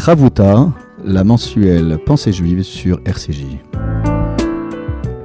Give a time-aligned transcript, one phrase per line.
[0.00, 0.72] Ravuta,
[1.04, 3.44] la mensuelle Pensée juive sur RCJ.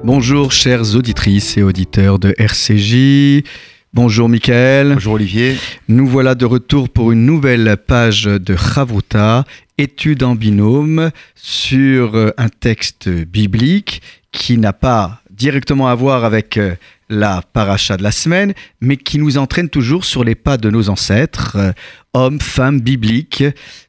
[0.03, 3.45] Bonjour chères auditrices et auditeurs de RCJ.
[3.93, 4.95] Bonjour Michael.
[4.95, 5.55] Bonjour Olivier.
[5.87, 9.45] Nous voilà de retour pour une nouvelle page de Chavuta,
[9.77, 14.01] étude en binôme sur un texte biblique
[14.33, 16.75] qui n'a pas directement à voir avec euh,
[17.09, 20.89] la paracha de la semaine, mais qui nous entraîne toujours sur les pas de nos
[20.89, 21.71] ancêtres, euh,
[22.13, 23.43] hommes, femmes bibliques,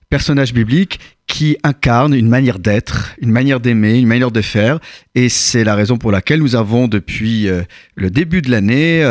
[0.08, 4.78] personnages bibliques qui incarnent une manière d'être, une manière d'aimer, une manière de faire.
[5.14, 7.62] Et c'est la raison pour laquelle nous avons, depuis euh,
[7.94, 9.04] le début de l'année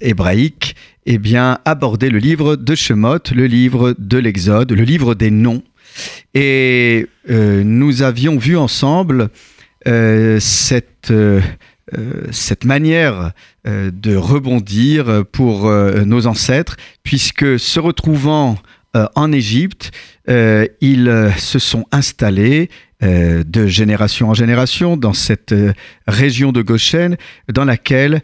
[0.00, 0.74] hébraïque,
[1.06, 5.62] eh bien, abordé le livre de Shemot, le livre de l'Exode, le livre des noms.
[6.34, 9.28] Et nous avions vu ensemble
[9.84, 11.12] cette
[11.98, 13.32] euh, cette manière
[13.66, 18.56] euh, de rebondir pour euh, nos ancêtres, puisque se retrouvant
[18.94, 19.90] en Égypte,
[20.28, 22.68] ils se sont installés
[23.00, 25.54] de génération en génération dans cette
[26.06, 27.16] région de Goshen
[27.52, 28.22] dans laquelle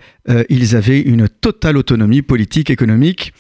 [0.49, 3.33] ils avaient une totale autonomie politique, économique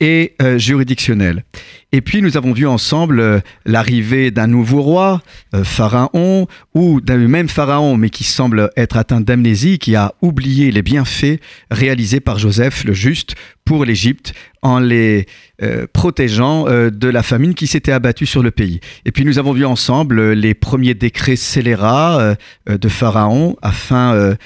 [0.00, 1.44] et juridictionnelle.
[1.92, 5.22] Et puis nous avons vu ensemble euh, l'arrivée d'un nouveau roi,
[5.54, 10.70] euh, Pharaon, ou d'un même Pharaon, mais qui semble être atteint d'amnésie, qui a oublié
[10.70, 15.26] les bienfaits réalisés par Joseph le Juste pour l'Égypte en les
[15.62, 18.80] euh, protégeant de la famine qui s'était abattue sur le pays.
[19.04, 22.34] Et puis nous avons vu ensemble les premiers décrets scélérats
[22.68, 24.36] de Pharaon afin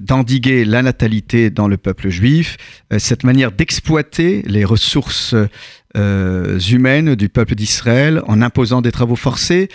[0.00, 2.58] d'endiguer la natalité dans le peuple juif,
[2.98, 5.34] cette manière d'exploiter les ressources
[5.96, 9.68] euh, humaines du peuple d'Israël en imposant des travaux forcés.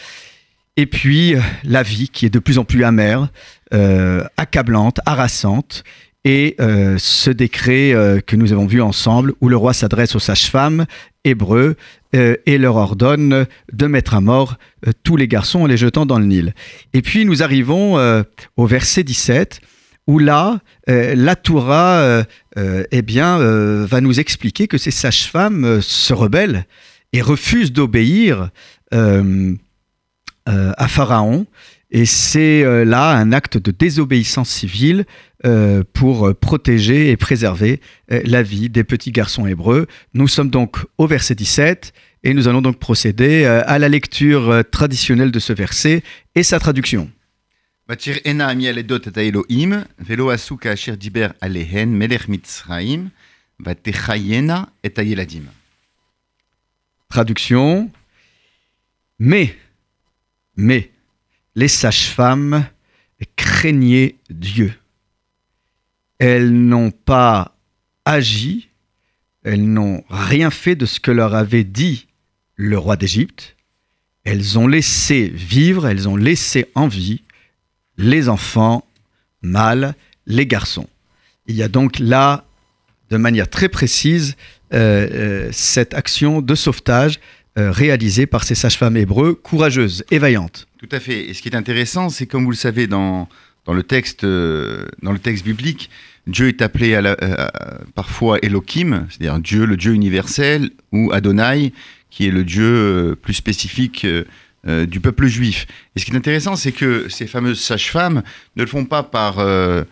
[0.77, 3.29] Et puis euh, la vie qui est de plus en plus amère,
[3.73, 5.83] euh, accablante, harassante.
[6.23, 7.95] Et ce décret
[8.27, 10.85] que nous avons vu ensemble, où le roi s'adresse aux sages-femmes
[11.23, 11.77] hébreux
[12.13, 14.57] et leur ordonne de mettre à mort
[15.01, 16.53] tous les garçons en les jetant dans le Nil.
[16.93, 17.95] Et puis nous arrivons
[18.55, 19.61] au verset 17,
[20.07, 22.23] où là, euh, la Torah euh,
[22.57, 23.37] euh, eh bien,
[23.85, 26.65] va nous expliquer que ces sages-femmes se rebellent
[27.13, 28.49] et refusent d'obéir
[28.91, 31.45] à Pharaon.
[31.93, 35.05] Et c'est là un acte de désobéissance civile
[35.93, 39.87] pour protéger et préserver la vie des petits garçons hébreux.
[40.13, 45.31] Nous sommes donc au verset 17 et nous allons donc procéder à la lecture traditionnelle
[45.31, 46.03] de ce verset
[46.35, 47.09] et sa traduction.
[57.09, 57.91] Traduction.
[59.19, 59.57] Mais,
[60.55, 60.89] mais,
[61.55, 62.65] les sages-femmes
[63.35, 64.73] craignaient Dieu.
[66.17, 67.57] Elles n'ont pas
[68.05, 68.69] agi,
[69.43, 72.07] elles n'ont rien fait de ce que leur avait dit
[72.55, 73.57] le roi d'Égypte.
[74.23, 77.21] Elles ont laissé vivre, elles ont laissé en vie
[78.01, 78.85] les enfants
[79.41, 79.95] mâles,
[80.27, 80.87] les garçons.
[81.47, 82.45] Il y a donc là,
[83.09, 84.35] de manière très précise,
[84.73, 87.19] euh, euh, cette action de sauvetage
[87.57, 90.67] euh, réalisée par ces sages-femmes hébreux, courageuses et vaillantes.
[90.77, 91.29] Tout à fait.
[91.29, 93.27] Et ce qui est intéressant, c'est comme vous le savez dans,
[93.65, 95.89] dans, le, texte, dans le texte biblique,
[96.27, 96.97] Dieu est appelé
[97.95, 101.73] parfois Elohim, c'est-à-dire Dieu, le Dieu universel, ou Adonai,
[102.09, 104.07] qui est le Dieu plus spécifique
[104.67, 105.65] euh, du peuple juif.
[105.95, 108.21] Et ce qui est intéressant, c'est que ces fameuses sages-femmes
[108.55, 109.83] ne le font pas par, euh,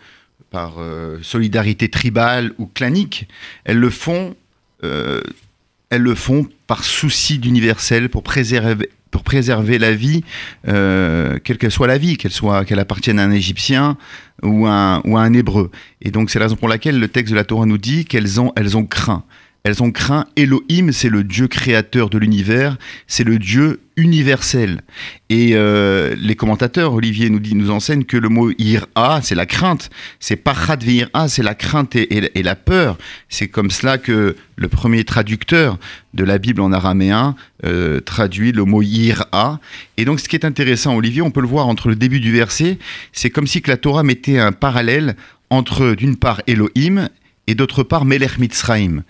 [0.52, 3.26] par euh, solidarité tribale ou clanique,
[3.64, 4.36] elles le font,
[4.82, 10.22] elles le font par souci d'universel pour préserver, pour préserver la vie,
[10.64, 13.98] quelle qu'elle soit la vie, qu'elle soit qu'elle appartienne à un Égyptien
[14.42, 15.70] ou un, ou à un Hébreu.
[16.00, 18.40] Et donc c'est la raison pour laquelle le texte de la Torah nous dit qu'elles
[18.40, 19.24] ont, elles ont craint.
[19.62, 24.80] Elles ont craint Elohim, c'est le Dieu créateur de l'univers, c'est le Dieu universel.
[25.28, 29.44] Et euh, les commentateurs, Olivier nous dit, nous enseigne que le mot ira, c'est la
[29.44, 29.90] crainte.
[30.18, 32.96] C'est pachat ira, c'est la crainte et, la peur.
[33.28, 35.78] C'est comme cela que le premier traducteur
[36.14, 37.36] de la Bible en araméen
[37.66, 39.60] euh, traduit le mot ira.
[39.98, 42.32] Et donc, ce qui est intéressant, Olivier, on peut le voir entre le début du
[42.32, 42.78] verset,
[43.12, 45.16] c'est comme si la Torah mettait un parallèle
[45.50, 47.08] entre, d'une part, Elohim
[47.46, 49.02] et d'autre part Melech Mitzrayim.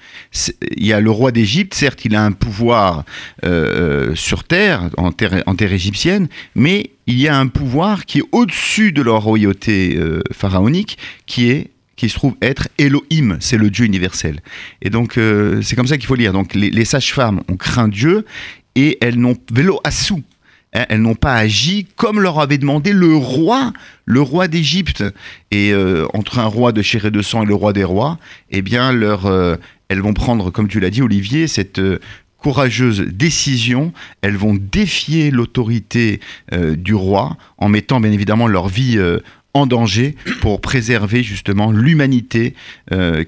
[0.76, 3.04] Il y a le roi d'Égypte, certes, il a un pouvoir
[3.44, 8.06] euh, euh, sur terre en, terre, en terre égyptienne, mais il y a un pouvoir
[8.06, 13.36] qui est au-dessus de leur royauté euh, pharaonique, qui est qui se trouve être Elohim,
[13.40, 14.40] c'est le Dieu universel.
[14.80, 15.20] Et donc
[15.60, 16.32] c'est comme ça qu'il faut lire.
[16.32, 18.24] Donc les, sages-femmes ont craint Dieu
[18.74, 20.22] et elles n'ont vélo assou,
[20.72, 23.72] elles n'ont pas agi comme leur avait demandé le roi,
[24.04, 25.04] le roi d'Égypte.
[25.50, 28.18] Et euh, entre un roi de chair et de sang et le roi des rois,
[28.50, 29.56] eh bien, euh,
[29.88, 31.98] elles vont prendre, comme tu l'as dit, Olivier, cette euh,
[32.38, 36.20] courageuse décision, elles vont défier l'autorité
[36.50, 38.98] du roi en mettant bien évidemment leur vie
[39.52, 42.54] en danger pour préserver justement l'humanité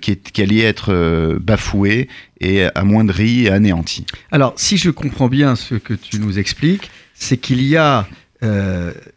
[0.00, 2.08] qui allait être bafouée
[2.40, 4.06] et amoindrie et anéantie.
[4.30, 6.88] Alors, si je comprends bien ce que tu nous expliques,
[7.22, 8.06] c'est qu'il y a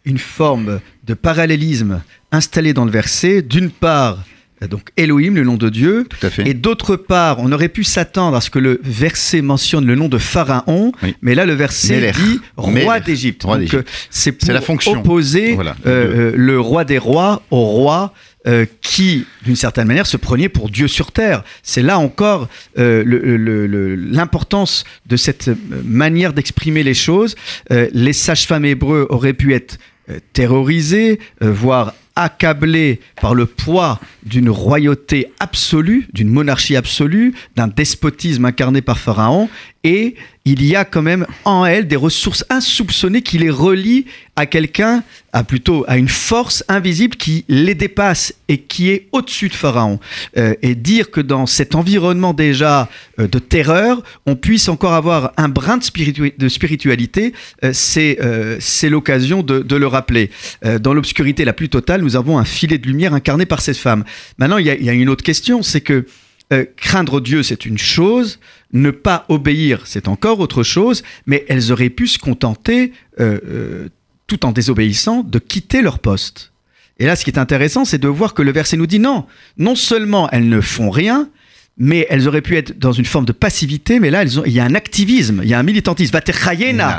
[0.05, 4.19] une forme de parallélisme installé dans le verset, d'une part
[4.67, 6.05] donc Elohim, le nom de Dieu.
[6.09, 6.47] Tout à fait.
[6.47, 10.07] Et d'autre part, on aurait pu s'attendre à ce que le verset mentionne le nom
[10.07, 10.91] de Pharaon,
[11.21, 13.45] mais là le verset dit roi d'Égypte.
[13.45, 14.99] Euh, c'est pour la fonction.
[14.99, 18.13] opposer euh, euh, le roi des rois au roi
[18.81, 21.43] qui, d'une certaine manière, se prenait pour Dieu sur terre.
[21.63, 25.49] C'est là encore l'importance de cette
[25.83, 27.35] manière d'exprimer les choses.
[27.69, 29.79] les sages-femmes hébreux auraient pu être
[30.33, 38.81] terrorisés, voire accablés par le poids d'une royauté absolue, d'une monarchie absolue, d'un despotisme incarné
[38.81, 39.49] par Pharaon,
[39.83, 40.15] et
[40.45, 44.05] il y a quand même en elle des ressources insoupçonnées qui les relient
[44.35, 45.03] à quelqu'un,
[45.33, 49.99] à plutôt à une force invisible qui les dépasse et qui est au-dessus de Pharaon.
[50.37, 52.89] Euh, et dire que dans cet environnement déjà
[53.19, 57.33] euh, de terreur, on puisse encore avoir un brin de, spiritualité,
[57.63, 60.29] euh, c'est l'occasion de, le rappeler.
[60.79, 64.03] dans l'obscurité la plus totale, nous avons un filet de lumière incarné par cette femme.
[64.37, 66.05] Maintenant, il y il y a une autre question, c'est que
[66.53, 68.39] euh, craindre Dieu, c'est une chose,
[68.71, 73.89] ne pas obéir, c'est encore autre chose, mais elles auraient pu se contenter, euh, euh,
[74.27, 76.51] tout en désobéissant, de quitter leur poste.
[76.99, 79.25] Et là, ce qui est intéressant, c'est de voir que le verset nous dit non,
[79.57, 81.29] non seulement elles ne font rien,
[81.77, 84.53] mais elles auraient pu être dans une forme de passivité, mais là, elles ont, il
[84.53, 86.15] y a un activisme, il y a un militantisme.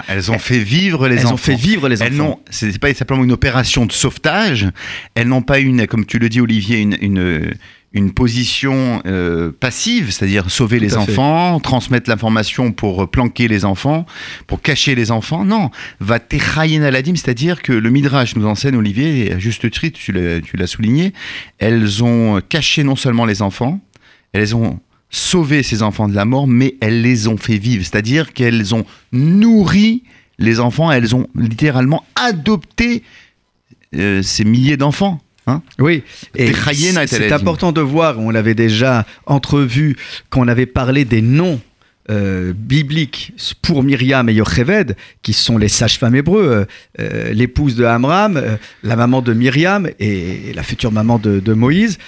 [0.08, 1.34] Elles ont fait vivre les elles enfants.
[1.34, 2.40] Ont fait vivre les enfants.
[2.50, 4.69] C'est pas simplement une opération de sauvetage.
[5.14, 7.54] Elles n'ont pas une, comme tu le dis, Olivier, une, une
[7.96, 14.04] une position euh, passive, c'est-à-dire sauver les enfants, transmettre l'information pour euh, planquer les enfants,
[14.46, 15.44] pour cacher les enfants.
[15.44, 19.98] Non, va à aladim, c'est-à-dire que le Midrash nous enseigne, Olivier, et à juste titre,
[19.98, 21.14] tu l'as souligné,
[21.58, 23.81] elles ont caché non seulement les enfants,
[24.34, 24.78] elles ont
[25.08, 28.84] sauvé ces enfants de la mort, mais elles les ont fait vivre, c'est-à-dire qu'elles ont
[29.12, 30.02] nourri
[30.38, 33.02] les enfants, elles ont littéralement adopté
[33.94, 35.20] euh, ces milliers d'enfants.
[35.48, 36.02] Hein oui,
[36.34, 36.52] et
[37.06, 39.96] c'est important de voir, on l'avait déjà entrevu
[40.28, 41.60] quand on avait parlé des noms
[42.08, 43.32] euh, bibliques
[43.62, 46.64] pour Myriam et Yocheved, qui sont les sages-femmes hébreux, euh,
[47.00, 48.40] euh, l'épouse de Amram,
[48.84, 51.99] la maman de Myriam et, la future maman de, Moïse,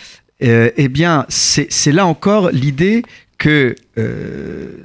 [0.40, 3.02] eh bien, c'est là encore l'idée
[3.38, 3.74] que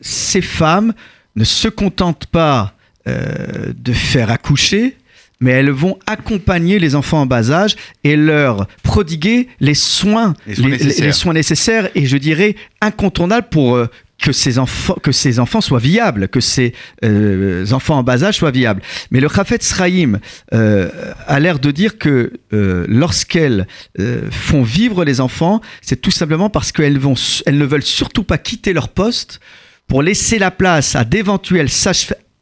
[0.01, 0.94] ces femmes
[1.35, 2.73] ne se contentent pas
[3.06, 4.97] de faire accoucher,
[5.44, 7.75] mais elles vont accompagner les enfants en bas âge
[8.06, 11.90] et leur prodiguer les soins, les soins, nécessaires.
[11.95, 13.90] et je dirais incontournables pour euh,
[14.22, 16.74] que ces enfants que ces enfants soient viables, que ces
[17.04, 18.81] euh, enfants en bas âge soient viables.
[19.12, 20.19] Mais le Chafet Sraïm
[20.54, 20.90] euh,
[21.28, 22.31] a l'air de dire que
[22.88, 23.68] lorsqu'elles
[24.31, 27.01] font vivre les enfants, c'est tout simplement parce qu'elles
[27.45, 29.42] elles ne veulent surtout pas quitter leur poste
[29.88, 31.69] pour laisser la place à d'éventuels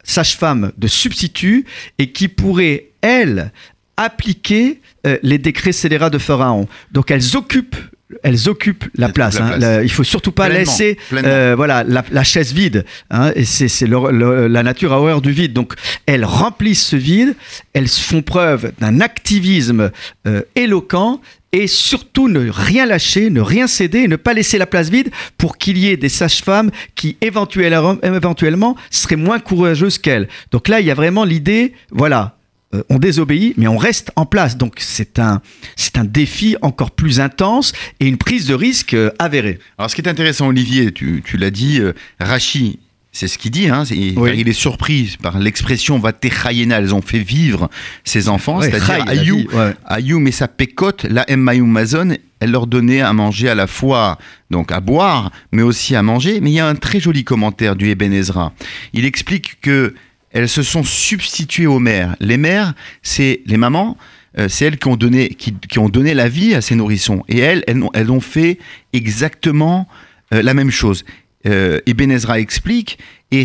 [0.02, 1.66] sages-femmes de substitut
[1.98, 3.52] et qui pourraient elles,
[3.96, 6.66] appliquer euh, les décrets scélérats de Pharaon.
[6.92, 7.76] Donc elles occupent
[8.22, 9.40] elles occupent la place.
[9.40, 9.82] Hein.
[9.82, 12.84] il faut surtout pas laisser euh, voilà la, chaise vide.
[13.10, 13.32] Hein.
[13.34, 15.52] et c'est la nature a horreur du vide.
[15.52, 15.74] Donc
[16.06, 17.34] elles remplissent ce vide.
[17.72, 19.90] Elles font preuve d'un activisme
[20.26, 21.20] euh, éloquent
[21.52, 25.10] et surtout ne rien lâcher, ne rien céder et ne pas laisser la place vide
[25.36, 30.28] pour qu'il y ait des sages-femmes qui éventuellement, éventuellement seraient moins courageuses qu'elles.
[30.50, 32.38] Donc là, il y a vraiment l'idée, voilà,
[32.74, 34.56] euh, on désobéit, mais on reste en place.
[34.56, 35.42] Donc c'est un,
[35.76, 39.58] c'est un défi encore plus intense et une prise de risque euh, avérée.
[39.78, 42.78] Alors ce qui est intéressant, Olivier, tu, l'as dit, euh, Rachi,
[43.12, 47.68] c'est ce qu'il dit, hein, il est surpris par l'expression va elles ont fait vivre
[48.04, 49.46] ses enfants, c'est-à-dire Ayou,
[49.84, 54.16] Ayou, mais sa pécote, la Mazon, elle leur donnait à manger à la fois,
[54.50, 56.40] donc à boire, mais aussi à manger.
[56.40, 58.54] Mais il y a un très joli commentaire du Eben Ezra.
[58.94, 59.94] Il explique que
[60.32, 62.16] elles se sont substituées aux mères.
[62.20, 63.96] Les mères, c'est les mamans,
[64.38, 67.22] euh, c'est elles qui ont, donné, qui, ont donné la vie à ces nourrissons.
[67.28, 68.58] Et elles, elles, ont, fait
[68.92, 69.88] exactement
[70.32, 71.04] euh, la même chose.
[71.46, 72.98] Euh, Ibn explique
[73.32, 73.44] et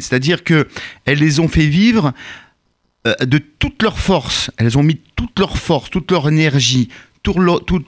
[0.00, 0.66] c'est-à-dire que
[1.04, 2.12] elles les ont fait vivre
[3.06, 4.50] euh, de toute leur force.
[4.56, 6.88] Elles ont mis toute leur force, toute leur énergie,
[7.22, 7.36] toute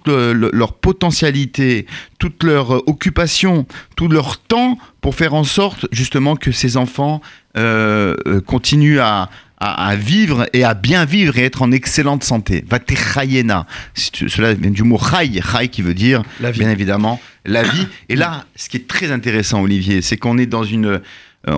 [0.06, 1.86] leur, potentialité,
[2.18, 7.20] toute leur euh, occupation, tout leur temps pour faire en sorte justement que ces enfants
[7.56, 12.64] euh, euh, continuent à, à, vivre et à bien vivre et être en excellente santé.
[12.68, 13.66] Vatechayena.
[13.94, 17.86] Cela vient du mot chai, chai qui veut dire, bien évidemment, la vie.
[18.08, 21.00] Et là, ce qui est très intéressant, Olivier, c'est qu'on est dans une.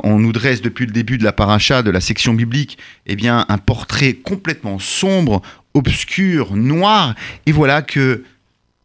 [0.02, 3.44] On nous dresse depuis le début de la paracha, de la section biblique, eh bien,
[3.50, 5.42] un portrait complètement sombre,
[5.74, 7.14] obscur, noir.
[7.46, 8.24] Et voilà que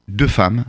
[0.08, 0.66] deux femmes,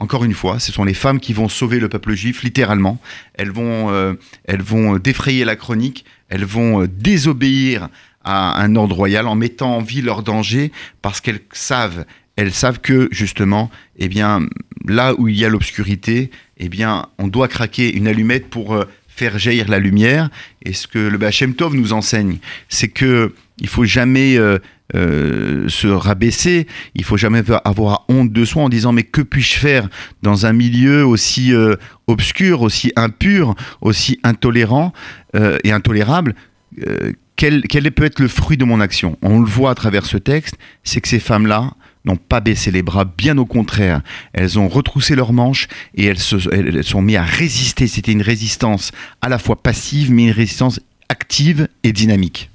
[0.00, 3.00] encore une fois, ce sont les femmes qui vont sauver le peuple juif, littéralement.
[3.34, 7.88] Elles vont, euh, elles vont défrayer la chronique, elles vont euh, désobéir
[8.22, 10.70] à un ordre royal en mettant en vie leur danger
[11.02, 12.04] parce qu'elles savent,
[12.36, 14.46] elles savent que justement, eh bien,
[14.86, 18.84] là où il y a l'obscurité, eh bien, on doit craquer une allumette pour euh,
[19.08, 20.30] faire jaillir la lumière.
[20.62, 22.38] Et ce que le Bachem Tov nous enseigne,
[22.68, 24.38] c'est que il faut jamais
[24.94, 29.88] se rabaisser, il faut jamais avoir honte de soi en disant mais que puis-je faire
[30.22, 31.76] dans un milieu aussi euh,
[32.06, 34.92] obscur, aussi impur, aussi intolérant
[35.36, 36.34] euh, et intolérable
[37.36, 39.16] quel, quel peut être le fruit de mon action?
[39.22, 41.72] On le voit à travers ce texte, c'est que ces femmes-là,
[42.04, 44.00] n'ont pas baissé les bras, bien au contraire.
[44.32, 47.86] Elles ont retroussé leurs manches et elles se elles sont mises à résister.
[47.86, 52.50] C'était une résistance à la fois passive, mais une résistance active et dynamique.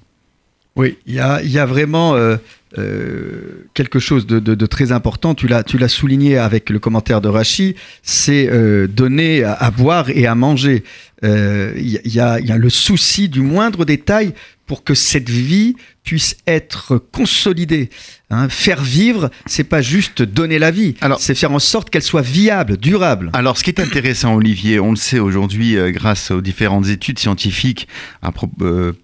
[0.75, 2.37] Oui, il y a, vraiment euh,
[2.79, 5.35] euh, quelque chose de, très important.
[5.35, 10.33] Tu l'as, souligné avec le commentaire de Rachi, c'est euh, donner à, boire et à
[10.33, 10.83] manger.
[11.21, 14.33] Il y, a, le souci du moindre détail
[14.65, 17.89] pour que cette vie puisse être consolidée.
[18.29, 18.49] Hein.
[18.49, 22.77] Faire vivre, c'est pas juste donner la vie, c'est faire en sorte qu'elle soit viable,
[22.77, 23.29] durable.
[23.33, 27.87] Alors, ce qui est intéressant, Olivier, on le sait aujourd'hui grâce aux différentes études scientifiques
[28.21, 28.95] à propos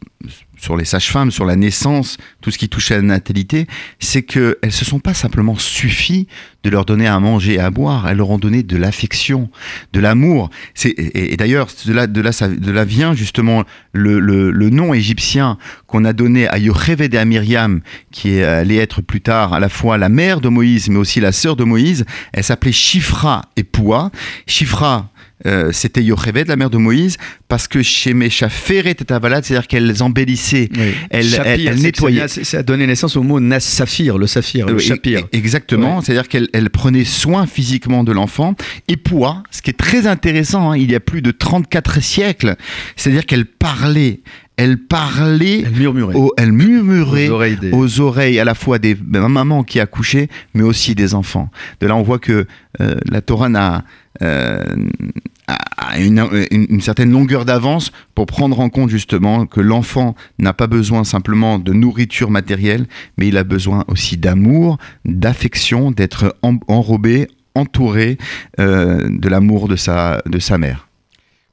[0.69, 3.65] sur les sages-femmes, sur la naissance, tout ce qui touche à la natalité,
[3.97, 6.27] c'est qu'elles ne se sont pas simplement suffi
[6.63, 9.49] de leur donner à manger et à boire, elles leur ont donné de l'affection,
[9.93, 10.51] de l'amour.
[10.85, 15.57] Et, d'ailleurs, de là, vient justement le, nom égyptien
[15.87, 19.69] qu'on a donné à Yocheved et à Myriam, qui allait être plus tard à la
[19.69, 22.05] fois la mère de Moïse, mais aussi la sœur de Moïse.
[22.31, 24.11] Elle s'appelait Shifra et Poua.
[24.45, 25.09] Shifra,
[25.45, 27.17] euh, c'était Yocheved, la mère de Moïse,
[27.47, 30.69] parce que chez Mesha Feret et Avalad, c'est-à-dire qu'elles embellissaient,
[31.09, 32.27] elles, nettoyaient.
[32.27, 35.27] Ça a donné naissance au mot Nas Saphir, le saphir, le chapir.
[35.31, 38.55] Exactement, c'est-à-dire qu'elles prenaient soin physiquement de l'enfant.
[38.87, 42.55] Et Poua, ce qui est très intéressant, hein, il y a plus de 34 siècles,
[42.95, 44.21] c'est-à-dire qu'elle parlait
[44.59, 47.29] elle parlait, elle murmurait, elle murmurait
[47.71, 51.49] aux, oreilles à la fois des mamans qui accouchaient, mais aussi des enfants.
[51.79, 52.45] De là, on voit que
[52.81, 53.85] euh, la Torah n'a
[54.21, 54.61] euh,
[55.97, 61.57] une, certaine longueur d'avance pour prendre en compte justement que l'enfant n'a pas besoin simplement
[61.57, 62.85] de nourriture matérielle,
[63.17, 66.35] mais il a besoin aussi d'amour, d'affection, d'être
[66.67, 68.17] enrobé, entouré
[68.59, 70.88] euh, de l'amour de sa, de sa mère.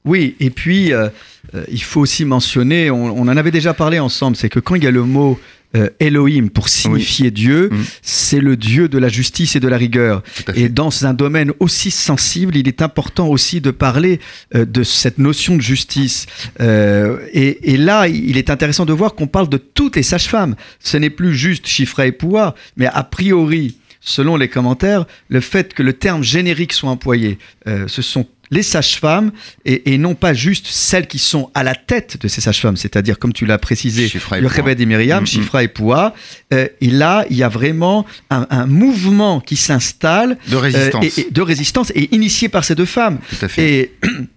[0.06, 1.08] Oui, et puis euh,
[1.54, 4.84] euh, il faut aussi mentionner, on, en avait déjà parlé ensemble, c'est que quand il
[4.84, 5.38] y a le mot
[5.75, 7.84] euh, Elohim pour signifier Dieu, mm.
[8.02, 10.22] c'est le Dieu de la justice et de la rigueur.
[10.54, 14.20] Et dans un domaine aussi sensible, il est important aussi de parler
[14.54, 16.26] de cette notion de justice.
[16.60, 20.54] Et, là, il est intéressant de voir qu'on parle de toutes les sages-femmes.
[20.78, 25.75] Ce n'est plus juste Chifra et Poua, mais a priori, selon les commentaires, le fait
[25.75, 29.32] que le terme générique soit employé, ce sont les sages-femmes
[29.64, 33.32] et, non pas juste celles qui sont à la tête de ces sages-femmes, c'est-à-dire comme
[33.32, 36.14] tu l'as précisé, le Rebed et Myriam, mm Chifra et Poua.
[36.52, 41.04] Euh, et là, il y a vraiment un, mouvement qui s'installe de résistance.
[41.04, 43.18] Euh, et, de résistance et initié par ces deux femmes.
[43.28, 43.78] Tout à fait.
[43.78, 43.94] Et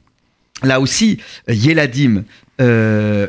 [0.64, 2.24] là aussi, Yeladim.
[2.62, 3.28] Euh,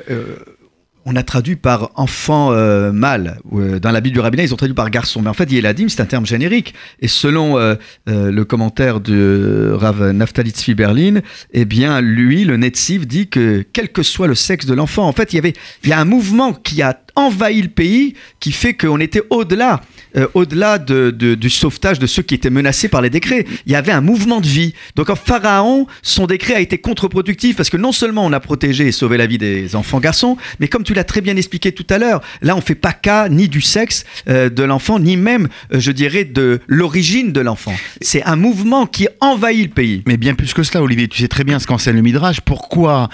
[1.04, 3.38] on a traduit par enfant euh, mâle.
[3.52, 5.22] Euh, dans la Bible du rabbinat, ils ont traduit par garçon.
[5.22, 6.74] Mais en fait, Yeladim, c'est un terme générique.
[7.00, 7.76] Et selon euh,
[8.06, 11.20] le commentaire de Rav Naftali Tzvi Berlin,
[11.52, 15.12] eh bien, lui, le Netziv, dit que quel que soit le sexe de l'enfant, en
[15.12, 15.54] fait, il y avait,
[15.84, 19.80] il y a un mouvement qui a envahi le pays qui fait qu'on était au-delà
[20.16, 23.46] euh, au-delà de, du sauvetage de ceux qui étaient menacés par les décrets.
[23.66, 24.74] Il y avait un mouvement de vie.
[24.96, 28.86] Donc en Pharaon, son décret a été contre-productif parce que non seulement on a protégé
[28.88, 31.86] et sauvé la vie des enfants garçons, mais comme tu l'as très bien expliqué tout
[31.90, 35.48] à l'heure, là on fait pas cas ni du sexe euh, de l'enfant, ni même,
[35.72, 37.74] euh, je dirais, de l'origine de l'enfant.
[38.00, 40.02] C'est un mouvement qui envahit le pays.
[40.06, 42.40] Mais bien plus que cela, Olivier, tu sais très bien ce qu'enseigne le Midrash.
[42.40, 43.08] Pourquoi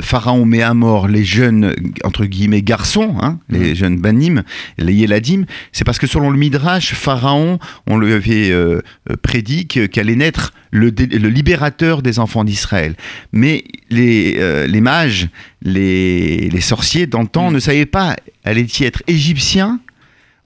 [0.00, 3.74] Pharaon met à mort les jeunes, entre guillemets, garçons, hein, les mmh.
[3.74, 4.42] jeunes banim,
[4.78, 8.80] les yeladim C'est parce que selon le Midrash, Pharaon, on lui avait euh,
[9.10, 12.94] euh, prédit qu'allait naître le, libérateur des enfants d'Israël.
[13.32, 15.28] Mais les, euh, les mages,
[15.62, 17.54] les, les sorciers d'antan mm.
[17.54, 19.80] ne savaient pas allait-il être égyptien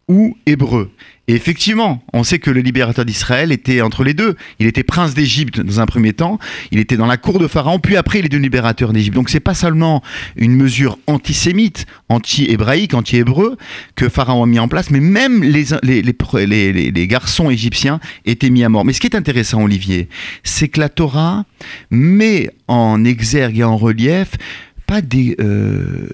[0.08, 0.90] ou hébreu.
[1.28, 4.34] Et effectivement, on sait que le libérateur d'Israël était entre les deux.
[4.58, 6.38] Il était prince d'Égypte dans un premier temps,
[6.72, 9.14] il était dans la cour de Pharaon, puis après il est devenu libérateur d'Égypte.
[9.14, 10.02] Donc c'est pas seulement
[10.34, 13.56] une mesure antisémite, anti-hébraïque, anti-hébreu
[13.94, 18.84] que Pharaon a mis en place, mais même les, garçons égyptiens étaient mis à mort.
[18.84, 20.08] Mais ce qui est intéressant, Olivier,
[20.42, 21.44] c'est que la Torah
[21.90, 24.32] met en exergue et en relief
[24.86, 25.36] pas des...
[25.40, 26.08] Euh,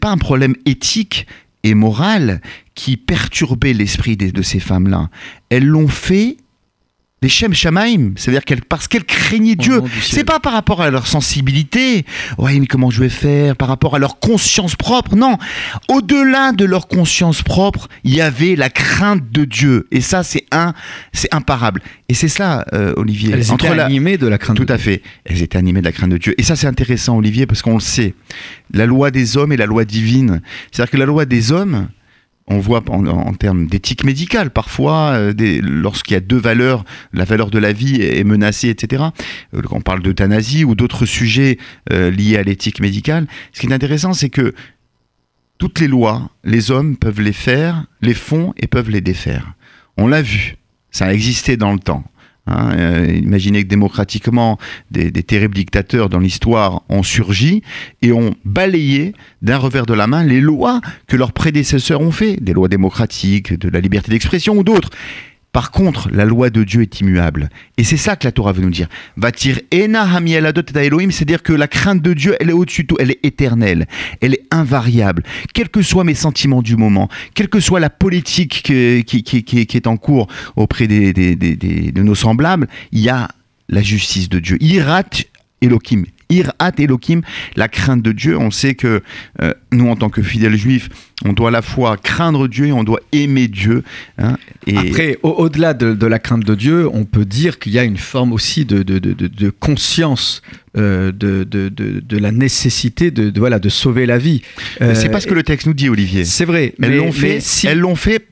[0.00, 1.26] pas un problème éthique
[1.62, 2.40] et moral
[2.74, 5.10] qui perturbait l'esprit de, ces femmes-là.
[5.48, 6.36] Elles l'ont fait
[7.22, 9.80] les Shem Shamaim, c'est-à-dire parce qu'elles craignaient Dieu.
[10.02, 12.04] C'est pas par rapport à leur sensibilité,
[12.36, 15.38] ouais, mais comment je vais faire, par rapport à leur conscience propre, non.
[15.88, 19.86] Au-delà de leur conscience propre, il y avait la crainte de Dieu.
[19.92, 20.74] Et ça, c'est un,
[21.12, 21.80] c'est imparable.
[22.08, 23.32] Et c'est ça, euh, Olivier.
[23.32, 25.02] Elles étaient animées de la crainte Tout de à fait.
[25.24, 26.34] Elles étaient animées de la crainte de Dieu.
[26.38, 28.14] Et ça, c'est intéressant, Olivier, parce qu'on le sait.
[28.74, 30.42] La loi des hommes et la loi divine.
[30.72, 31.88] C'est-à-dire que la loi des hommes,
[32.48, 37.50] on voit en, termes d'éthique médicale parfois, euh, lorsqu'il y a deux valeurs, la valeur
[37.50, 39.04] de la vie est menacée, etc.
[39.54, 41.58] Euh, on parle d'euthanasie ou d'autres sujets
[41.92, 44.54] euh, liés à l'éthique médicale, ce qui est intéressant, c'est que
[45.58, 49.54] toutes les lois, les hommes peuvent les faire, les font et peuvent les défaire.
[49.96, 50.56] On l'a vu,
[50.90, 52.04] ça a existé dans le temps.
[52.46, 54.58] Hein, euh, imaginez que démocratiquement,
[54.90, 57.62] des, terribles dictateurs dans l'histoire ont surgi
[58.02, 62.36] et ont balayé d'un revers de la main les lois que leurs prédécesseurs ont fait,
[62.42, 64.90] des lois démocratiques, de la liberté d'expression ou d'autres.
[65.52, 67.50] Par contre, la loi de Dieu est immuable.
[67.76, 68.88] Et c'est ça que la Torah veut nous dire.
[69.18, 70.08] Vatir ena
[70.76, 73.86] Elohim, c'est-à-dire que la crainte de Dieu, elle est au-dessus de tout, elle est éternelle,
[74.22, 75.22] elle est invariable.
[75.52, 79.96] Quels que soient mes sentiments du moment, quelle que soit la politique qui, est en
[79.98, 83.28] cours auprès de nos semblables, il y a
[83.68, 84.56] la justice de Dieu.
[84.60, 85.04] Irat
[85.60, 87.22] Elohim, Irat Elohim,
[87.56, 88.38] la crainte de Dieu.
[88.38, 89.02] On sait que
[89.42, 90.88] euh, nous, en tant que fidèles juifs,
[91.24, 93.84] on doit à la fois craindre Dieu et on doit aimer Dieu.
[94.18, 94.36] Hein.
[94.66, 94.76] et...
[94.76, 98.32] Après, au-delà de, la crainte de Dieu, on peut dire qu'il y a une forme
[98.32, 100.42] aussi de, de conscience
[100.76, 104.42] euh, de, la nécessité de, voilà, de sauver la vie.
[104.78, 106.24] c'est pas ce que le texte nous dit, Olivier.
[106.24, 106.74] C'est vrai.
[106.82, 108.26] Elles l'ont fait, elles l'ont fait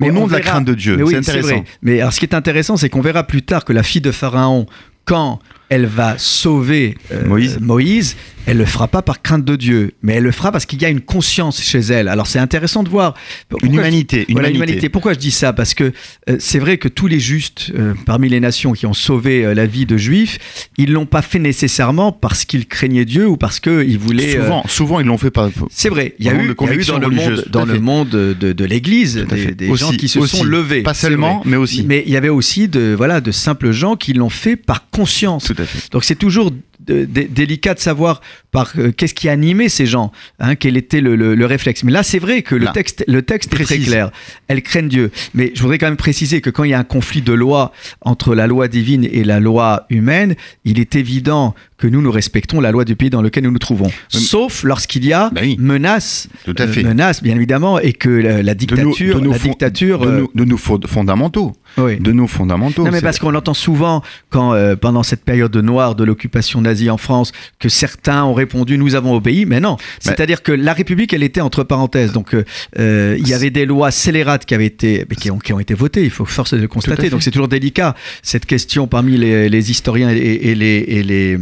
[0.00, 0.98] au nom de la crainte de Dieu.
[1.06, 1.64] c'est intéressant.
[1.82, 4.12] Mais alors, ce qui est intéressant, c'est qu'on verra plus tard que la fille de
[4.12, 4.66] Pharaon,
[5.04, 5.40] quand
[5.70, 7.26] elle va sauver euh,
[7.60, 8.16] Moïse.
[8.50, 10.84] Elle le fera pas par crainte de Dieu, mais elle le fera parce qu'il y
[10.84, 12.08] a une conscience chez elle.
[12.08, 13.14] Alors c'est intéressant de voir
[13.62, 14.88] une humanité, une humanité.
[14.88, 15.52] Pourquoi je dis ça?
[15.52, 15.92] Parce que
[16.28, 19.66] euh, c'est vrai que tous les justes euh, parmi les nations qui ont sauvé la
[19.66, 23.98] vie de Juifs, ils l'ont pas fait nécessairement parce qu'ils craignaient Dieu ou parce qu'ils
[24.00, 24.32] voulaient.
[24.32, 25.48] Souvent, souvent ils l'ont fait pas.
[25.70, 26.16] C'est vrai.
[26.18, 26.52] Il y, a eu,
[26.84, 30.82] dans le monde, dans le monde de, l'Église des, gens qui se sont levés.
[30.82, 31.84] Pas seulement, mais aussi.
[31.86, 35.52] Mais il y avait aussi de voilà de simples gens qui l'ont fait par conscience.
[35.92, 36.50] Donc c'est toujours
[36.90, 41.84] délicat de savoir par euh, qu'est-ce qui animait ces gens, hein, quel était le, réflexe.
[41.84, 44.10] Mais là, c'est vrai que le texte, le texte est très clair.
[44.48, 45.10] Elles craignent Dieu.
[45.34, 47.72] Mais je voudrais quand même préciser que quand il y a un conflit de loi
[48.00, 52.60] entre la loi divine et la loi humaine, il est évident que nous, nous respectons
[52.60, 53.90] la loi du pays dans lequel nous nous trouvons.
[54.08, 56.84] Sauf lorsqu'il y a bah menace, Tout à fait.
[56.84, 62.12] Euh, menace, bien évidemment, et que la, dictature, de la dictature, de, nos, fondamentaux, de
[62.12, 62.84] nos fondamentaux.
[62.84, 66.90] Non, mais parce qu'on entend souvent quand euh, pendant cette période noire de l'occupation nazie
[66.90, 69.76] en France que certains ont répondu nous avons obéi, mais non.
[69.98, 72.12] C'est-à-dire que la République, elle était entre parenthèses.
[72.12, 75.60] Donc euh, il y avait des lois scélérates qui avaient été, qui ont, qui ont
[75.60, 76.04] été votées.
[76.04, 77.10] Il faut force de le constater.
[77.10, 81.38] Donc c'est toujours délicat cette question parmi les, historiens et, les, et les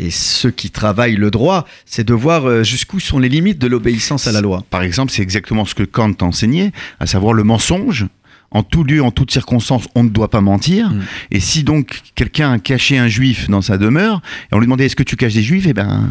[0.00, 3.66] et ceux qui travaillent le droit, c'est de voir euh, jusqu'où sont les limites de
[3.66, 4.64] l'obéissance à la loi.
[4.70, 8.06] Par exemple, c'est exactement ce que Kant enseignait, à savoir le mensonge.
[8.50, 10.90] En tout lieu, en toute circonstance, on ne doit pas mentir.
[10.90, 11.02] Mm.
[11.30, 14.96] Et si donc quelqu'un cachait un juif dans sa demeure, et on lui demandait est-ce
[14.96, 16.08] que tu caches des juifs, eh ben,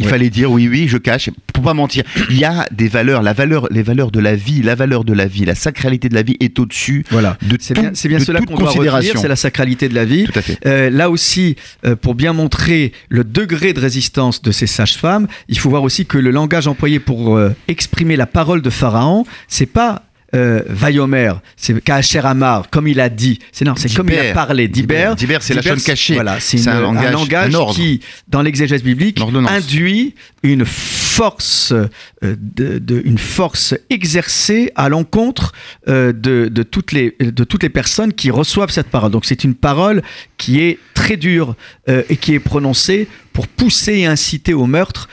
[0.00, 2.04] il fallait dire oui, oui, je cache, pour pas mentir.
[2.30, 5.12] Il y a des valeurs, la valeur, les valeurs de la vie, la valeur de
[5.12, 7.36] la vie, la sacralité de la vie est au-dessus voilà.
[7.42, 10.24] de C'est bien, c'est bien cela qu'on doit retenir, c'est la sacralité de la vie.
[10.24, 10.58] Tout à fait.
[10.66, 15.58] Euh, là aussi, euh, pour bien montrer le degré de résistance de ces sages-femmes, il
[15.58, 19.66] faut voir aussi que le langage employé pour euh, exprimer la parole de Pharaon, c'est
[19.66, 23.38] pas euh, Vayomer, c'est Kacher Amar, comme il a dit.
[23.52, 24.68] C'est non, c'est comme il a parlé.
[24.68, 26.14] Diber, Diber, c'est la chose cachée.
[26.14, 31.86] Voilà, c'est un, langage, qui, dans l'exégèse biblique, induit une force, euh,
[32.22, 35.52] de, une force exercée à l'encontre
[35.88, 39.10] euh, de, de, toutes les, de toutes les personnes qui reçoivent cette parole.
[39.10, 40.02] Donc c'est une parole
[40.38, 41.56] qui est très dure
[41.88, 45.08] euh, et qui est prononcée pour pousser et inciter au meurtre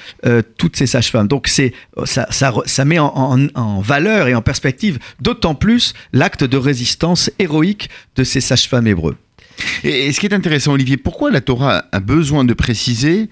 [0.58, 1.28] toutes ces sages-femmes.
[1.28, 1.74] Donc c'est
[2.06, 8.24] ça, ça, met en, valeur et en perspective d'autant plus l'acte de résistance héroïque de
[8.24, 9.16] ces sages-femmes hébreux.
[9.84, 13.30] Et, ce qui est intéressant, Olivier, pourquoi la Torah a besoin de préciser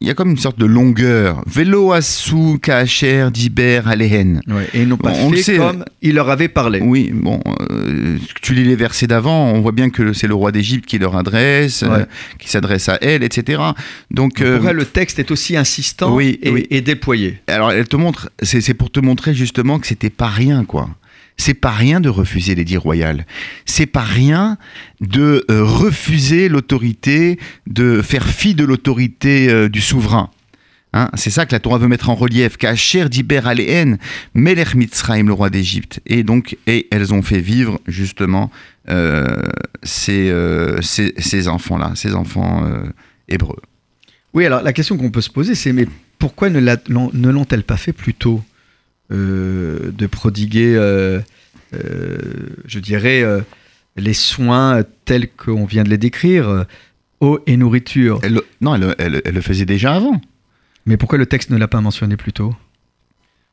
[0.00, 1.42] il y a comme une sorte de longueur.
[1.46, 4.40] Vélo assou, kacher, diber, alehen.
[4.46, 5.56] Ouais, et ils n'ont pas on le fait sait.
[5.56, 6.80] comme il leur avait parlé.
[6.80, 10.52] Oui, bon, euh, tu lis les versets d'avant, on voit bien que c'est le roi
[10.52, 12.04] d'Égypte qui leur adresse, euh,
[12.38, 13.60] qui s'adresse à elle, etc.
[14.12, 16.66] Donc, euh, Pourquoi le texte est aussi insistant oui, et, oui.
[16.70, 20.28] et déployé alors elle te montre, c'est c'est pour te montrer justement que c'était pas
[20.28, 20.90] rien, quoi.
[21.38, 23.24] C'est pas rien de refuser l'édit royal.
[23.64, 24.58] C'est pas rien
[25.00, 30.30] de euh, refuser l'autorité, de faire fi de l'autorité euh, du souverain.
[30.92, 32.56] Hein, c'est ça que la Torah veut mettre en relief.
[32.56, 33.98] Kacher diber aléen,
[34.34, 36.00] Melech Mitzrayim, le roi d'Égypte.
[36.06, 38.50] Et donc, et elles ont fait vivre justement
[38.90, 39.24] euh,
[39.82, 40.32] ces,
[40.82, 42.68] ces, ces enfants-là, ces enfants
[43.28, 43.60] hébreux.
[44.34, 45.86] Oui, alors la question qu'on peut se poser, c'est mais
[46.18, 48.42] pourquoi ne l'ont-elles pas fait plus tôt?
[49.10, 51.20] De prodiguer, euh,
[51.74, 52.18] euh,
[52.66, 53.40] je dirais, euh,
[53.96, 56.64] les soins tels qu'on vient de les décrire, euh,
[57.20, 58.20] eau et nourriture.
[58.22, 60.20] Elle, non, elle, elle- elle le faisait déjà avant.
[60.86, 62.54] Mais pourquoi le texte ne l'a pas mentionné plus tôt?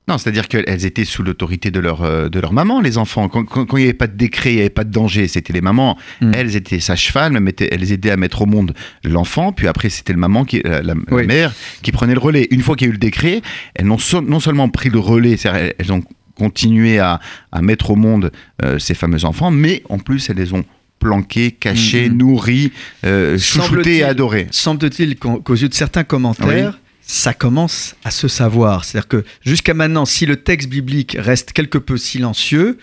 [0.08, 3.28] Non, c'est-à-dire qu'elles étaient sous l'autorité de leur, euh, de leur maman, les enfants.
[3.28, 5.28] Quand, quand- quand il n'y avait pas de décret, il n'y avait pas de danger,
[5.28, 5.98] c'était les mamans.
[6.22, 6.32] Mm.
[6.36, 10.46] Elles étaient sages-femmes, elles, aidaient à mettre au monde l'enfant, puis après c'était le maman,
[10.46, 12.48] qui, la, la- la mère, qui prenait le relais.
[12.52, 13.42] Une fois qu'il y a eu le décret,
[13.74, 16.04] elles n'ont so- non seulement pris le relais, elles, elles ont
[16.38, 17.20] continué à,
[17.52, 18.32] à mettre au monde
[18.64, 20.66] euh, ces fameux enfants, mais en plus elles les ont
[21.00, 22.72] planqués, cachés, nourris,
[23.06, 24.48] euh, chouchoutés Semble-t-il- et adorés.
[24.52, 28.84] Semble-t-il qu'aux yeux de certains commentaires, ça commence à se savoir.
[28.84, 32.78] C'est-à-dire que jusqu'à maintenant, si le texte biblique reste quelque peu silencieux,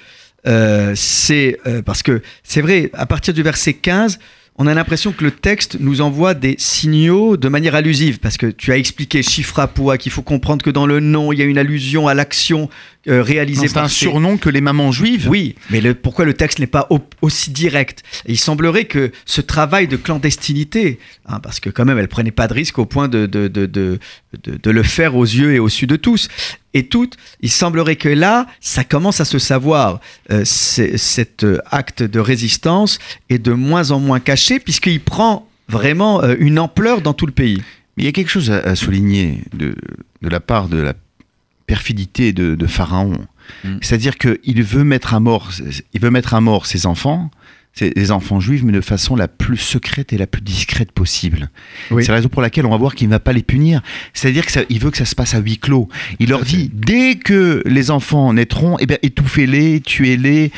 [0.46, 4.18] euh, c'est euh, parce que c'est vrai, à partir du verset 15,
[4.56, 8.46] on a l'impression que le texte nous envoie des signaux de manière allusive, parce que
[8.46, 11.42] tu as expliqué chiffre à poids, qu'il faut comprendre que dans le nom, il y
[11.42, 12.68] a une allusion à l'action
[13.08, 15.28] euh, C'est par un surnom que les mamans juives.
[15.28, 18.02] oui, mais le, pourquoi le texte n'est pas au- aussi direct?
[18.26, 22.46] Il semblerait que ce travail de clandestinité, hein, parce que quand même elle prenait pas
[22.48, 23.98] de risque au point de, de, de, de,
[24.44, 26.28] de- de le faire aux yeux et au su de tous
[26.74, 30.00] et toutes, il semblerait que là, ça commence à se savoir.
[30.30, 36.22] Euh, cet euh, acte de résistance est de moins en moins caché puisqu'il prend vraiment
[36.22, 37.62] euh, une ampleur dans tout le pays.
[37.96, 39.74] Mais il y a quelque chose à, à souligner de,
[40.22, 40.94] de la part de la
[41.72, 43.26] perfidité de, de Pharaon.
[43.64, 43.78] Mm.
[43.80, 45.50] C'est-à-dire qu'il veut mettre à mort,
[45.94, 47.30] il veut mettre à mort ses enfants,
[47.72, 51.48] ses, les enfants juifs, mais de façon la plus secrète et la plus discrète possible.
[51.90, 52.04] Oui.
[52.04, 53.80] C'est la raison pour laquelle on va voir qu'il ne va pas les punir.
[54.12, 55.88] C'est-à-dire qu'il veut que ça se passe à huis clos.
[56.18, 60.52] Il leur dit, dès que les enfants naîtront, eh bien, étouffez-les, tuez-les,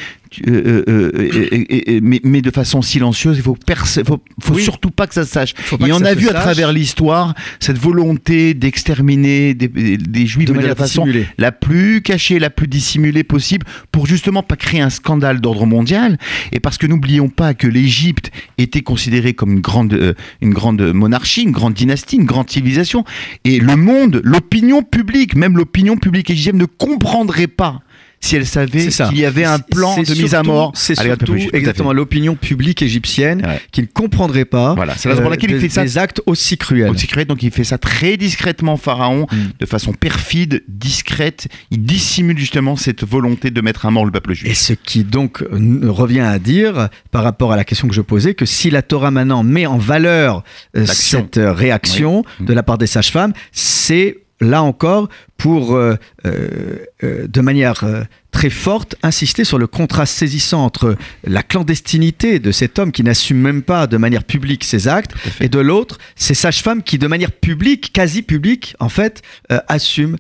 [0.47, 3.37] euh, euh, euh, mais, de façon silencieuse.
[3.37, 3.57] Il faut,
[4.05, 4.63] faut, faut Oui.
[4.63, 5.55] surtout pas que ça se sache.
[5.87, 6.43] Et on a vu à sache.
[6.43, 11.29] travers l'histoire cette volonté d'exterminer des, des juifs De la façon dissimulée.
[11.39, 16.19] la plus cachée, la plus dissimulée possible, pour justement pas créer un scandale d'ordre mondial.
[16.53, 20.83] Et parce que n'oublions pas que l'Égypte était considérée comme une grande, euh, une grande
[20.93, 23.05] monarchie, une grande dynastie, une grande civilisation.
[23.45, 27.83] Et le monde, l'opinion publique, même l'opinion publique égyptienne ne comprendrait pas
[28.25, 30.73] si elle savait qu'il y avait un plan de mise à mort.
[30.75, 31.51] C'est Allez, surtout fait.
[31.53, 33.61] exactement l'opinion publique égyptienne Ouais.
[33.73, 35.83] qui ne comprendrait pas Voilà, c'est la raison pour laquelle il des- fait ça.
[35.83, 36.91] des actes aussi cruels.
[36.91, 39.37] Aussi secret, donc il fait ça très discrètement, Pharaon, Mm.
[39.61, 41.49] de façon perfide, discrète.
[41.71, 44.59] Il dissimule justement cette volonté de mettre à mort le peuple Et juif.
[44.59, 48.35] ce qui donc euh, revient à dire, par rapport à la question que je posais,
[48.35, 50.43] que si la Torah maintenant met en valeur
[50.77, 52.47] euh, cette euh, réaction Oui.
[52.47, 57.85] de la part des sages-femmes, c'est là encore pour, euh, euh, euh, de manière
[58.31, 63.39] très forte, insister sur le contraste saisissant entre la clandestinité de cet homme qui n'assume
[63.39, 67.31] même pas de manière publique ses actes, et de l'autre, ces sages-femmes qui, de manière
[67.31, 70.17] publique, quasi publique, en fait, euh, assument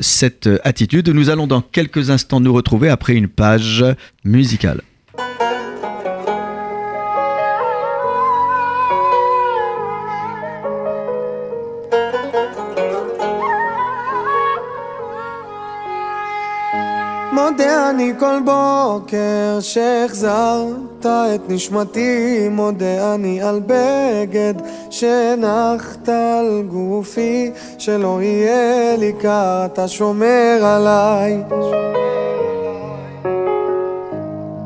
[0.00, 1.08] cette attitude.
[1.08, 3.84] Nous allons dans quelques instants nous retrouver après une page
[4.24, 4.82] musicale.
[17.32, 24.54] מודה אני כל בוקר שהחזרת את נשמתי, מודה אני על בגד
[24.90, 31.42] שהנחת על גופי, שלא יהיה לי קר, אתה שומר עליי.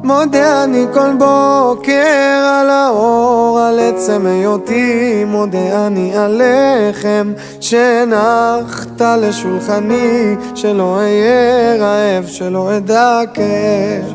[0.05, 10.37] מודה אני כל בוקר על האור, על עצם היותי, מודה אני על לחם שהנחת לשולחני,
[10.55, 14.15] שלא אהיה רעב, שלא אדע כאב.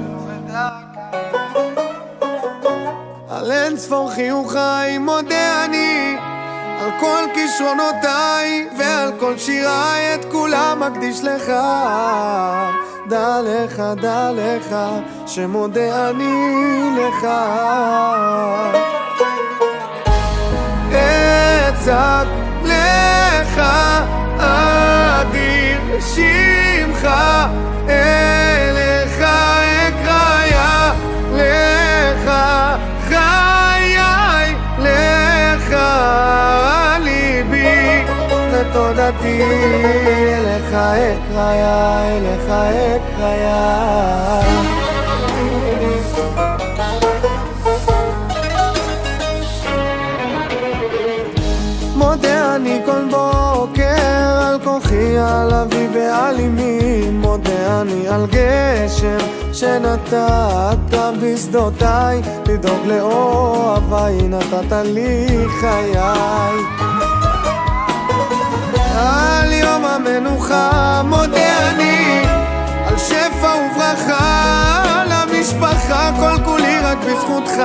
[3.29, 6.15] על אין ספור חיוכיי מודה אני
[6.81, 11.51] על כל כישרונותיי ועל כל שיריי את כולם מקדיש לך
[13.09, 14.75] דע לך, דע לך,
[15.25, 17.27] שמודה אני לך.
[20.89, 22.27] אצעק
[22.63, 23.61] לך
[24.37, 27.09] אדיר שמך
[27.89, 29.21] אליך
[29.87, 30.93] אקריה
[31.33, 32.31] לך
[33.07, 33.97] חיי
[34.79, 35.75] לך
[37.03, 38.03] ליבי
[38.51, 40.08] ותודתי
[40.79, 43.89] אקריה אליך אקריה
[51.95, 57.09] מודה אני כל בוקר על כוחי, על אבי ועל אמי.
[57.11, 59.17] מודה אני על גשם
[59.53, 65.27] שנתת בשדותיי לדאוג לאוהביי נתת לי
[65.61, 66.78] חיי
[70.19, 72.21] יום המנוחה מודה אני
[72.87, 77.63] על שפע וברכה למשפחה כל כולי רק בזכותך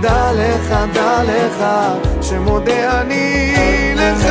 [0.00, 1.64] דע לך, דע לך,
[2.22, 3.54] שמודה אני
[3.96, 4.28] לך.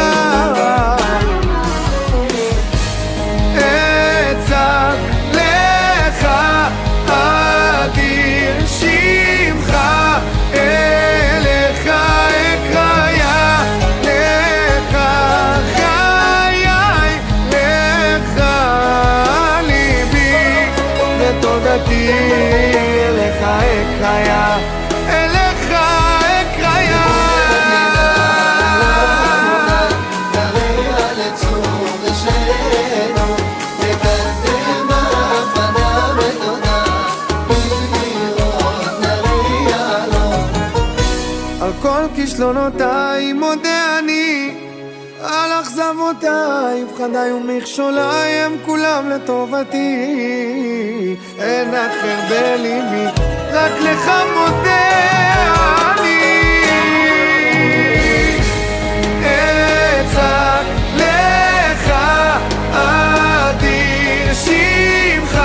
[42.16, 44.56] כישלונותיי מודה אני
[45.24, 50.08] על אכזבותיי, פחדיי ומכשוליי הם כולם לטובתי.
[51.40, 53.06] אין אחר בליבי,
[53.52, 54.98] רק לך מודה
[55.98, 56.38] אני.
[60.96, 61.92] לך
[62.74, 65.42] אדיר שמך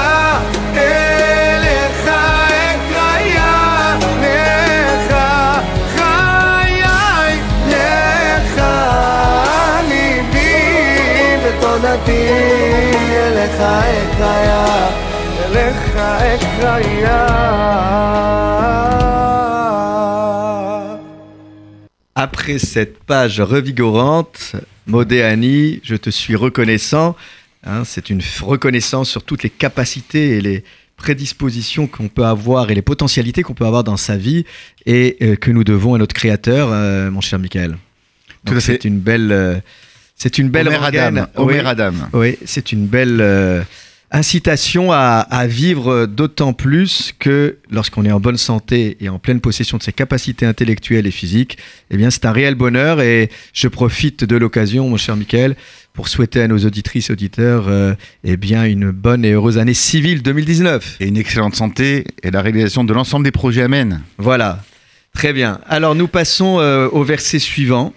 [22.15, 24.53] Après cette page revigorante,
[24.87, 27.17] Modéani, je te suis reconnaissant.
[27.65, 30.65] Hein, c'est une reconnaissance sur toutes les capacités et les
[30.97, 34.45] prédispositions qu'on peut avoir et les potentialités qu'on peut avoir dans sa vie
[34.87, 37.77] et euh, que nous devons à notre Créateur, euh, mon cher Michael.
[38.45, 38.73] Tout Donc à fait.
[38.73, 39.57] C'est une belle, euh,
[40.17, 41.19] c'est une belle Omer rengaine.
[41.19, 41.31] Adam.
[41.39, 41.55] Oui.
[41.55, 41.93] Omer Adam.
[42.13, 43.63] Oui, c'est une belle euh,
[44.12, 49.40] incitation à, à vivre d'autant plus que lorsqu'on est en bonne santé et en pleine
[49.40, 51.59] possession de ses capacités intellectuelles et physiques,
[51.90, 55.57] eh bien c'est un réel bonheur et je profite de l'occasion, mon cher Michael,
[55.94, 57.94] pour souhaiter à nos auditrices et auditeurs euh,
[58.25, 60.98] eh bien une bonne et heureuse année civile 2019.
[61.01, 64.03] Et une excellente santé et la réalisation de l'ensemble des projets Amen.
[64.18, 64.62] Voilà,
[65.14, 65.61] très bien.
[65.66, 67.94] Alors nous passons euh, au verset suivant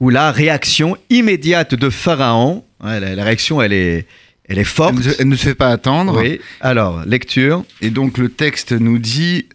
[0.00, 4.06] où la réaction immédiate de Pharaon, ouais, la, la réaction elle est,
[4.48, 4.96] elle est forte.
[5.18, 6.20] elle ne se fait pas attendre.
[6.20, 7.64] Oui, alors, lecture.
[7.80, 9.46] Et donc le texte nous dit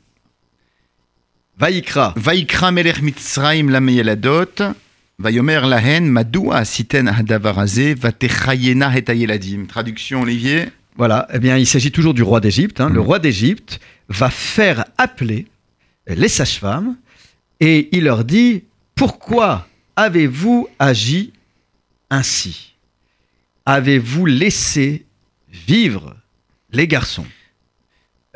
[1.58, 2.14] Vaïkra.
[2.18, 4.74] Vaikra melech Mitzrayim lameyeladot,
[5.20, 9.66] Vayomer lahen madua siten hadavarazé, vatechayena hetayeladim.
[9.68, 10.68] Traduction Olivier.
[10.96, 12.80] Voilà, eh bien, il s'agit toujours du roi d'Égypte.
[12.80, 12.88] hein.
[12.90, 13.06] Le Mhm.
[13.06, 15.48] roi d'Égypte va faire appeler
[16.08, 16.96] les sages-femmes
[17.60, 18.64] et il leur dit
[18.96, 21.32] Pourquoi avez-vous agi
[22.10, 22.69] ainsi?
[23.70, 25.06] Avez-vous laissé
[25.68, 26.16] vivre
[26.72, 27.26] les garçons,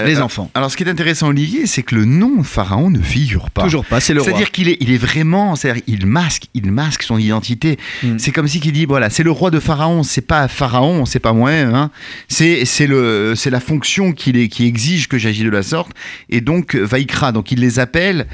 [0.04, 0.52] les Euh, enfants?
[0.54, 3.63] Alors ce qui est intéressant Olivier, c'est que le nom Pharaon ne figure pas.
[3.63, 4.30] Toujours pas, c'est le roi.
[4.30, 7.80] C'est-à-dire qu'il est, il est vraiment, c'est-à-dire il masque, il masque son identité.
[8.04, 8.19] Mm.
[8.19, 11.19] C'est comme si qu'il dit voilà, c'est le roi de Pharaon, c'est pas Pharaon, c'est
[11.19, 11.89] pas moi, hein.
[12.28, 15.93] c'est c'est le c'est la fonction qu'il est qui exige que j'agis de la sorte
[16.30, 18.28] et donc euh, Vaikra, donc il les appelle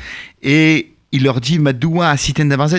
[0.44, 2.16] et il leur dit Madoua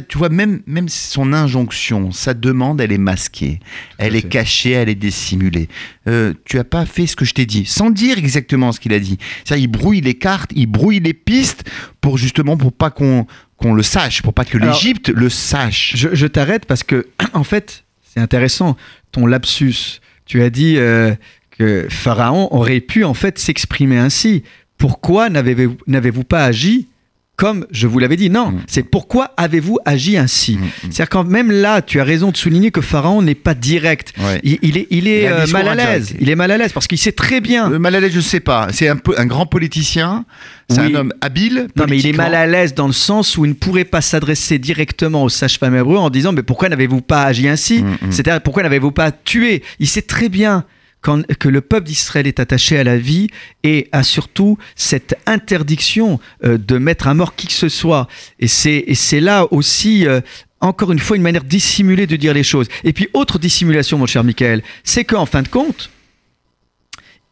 [0.09, 3.61] tu vois même même son injonction, sa demande, elle est masquée,
[3.99, 5.69] elle est cachée, elle est dissimulée.
[6.07, 8.93] Euh, tu as pas fait ce que je t'ai dit, sans dire exactement ce qu'il
[8.93, 9.19] a dit.
[9.45, 11.69] C'est-à-dire, il brouille les cartes, il brouille les pistes
[12.01, 15.93] pour justement pour pas qu'on qu'on le sache, pour pas que l'Égypte le sache.
[15.95, 18.77] Je, je t'arrête parce que, en fait, c'est intéressant,
[19.13, 20.01] ton lapsus.
[20.25, 21.15] Tu as dit euh,
[21.59, 24.45] que Pharaon aurait pu, en fait, s'exprimer ainsi.
[24.79, 26.89] Pourquoi n'avez-vous n'avez-vous pas agi
[27.41, 28.29] comme je vous l'avais dit.
[28.29, 28.61] Non, Mm.
[28.67, 30.69] c'est pourquoi avez-vous agi ainsi Mm, mm.
[30.83, 34.13] C'est-à-dire quand même là, tu as raison de souligner que Pharaon n'est pas direct.
[34.19, 34.41] Ouais.
[34.43, 36.15] Il, il est, il est Il a un euh, mal à l'aise.
[36.21, 37.73] Il est mal à l'aise parce qu'il sait très bien.
[37.73, 38.69] Euh, mal à l'aise, je sais pas.
[38.73, 40.27] C'est un, peu, un grand politicien.
[40.69, 40.93] C'est Oui.
[40.95, 41.69] un homme habile.
[41.77, 44.03] Non, mais il est mal à l'aise dans le sens où il ne pourrait pas
[44.03, 47.83] s'adresser directement aux sages-femmes hébreux en disant Mais pourquoi n'avez-vous pas agi ainsi.
[48.11, 49.63] C'est-à-dire, pourquoi n'avez-vous pas tué?
[49.79, 50.65] Il sait très bien
[51.03, 53.29] que le peuple d'Israël est attaché à la vie
[53.63, 58.07] et a surtout cette interdiction euh, de mettre à mort qui que ce soit.
[58.39, 60.07] Et c'est là aussi.
[60.07, 60.21] euh,
[60.63, 62.69] encore une fois, une manière dissimulée de dire les choses.
[62.85, 65.89] Et puis, autre dissimulation, mon cher Michael, c'est qu'en fin de compte,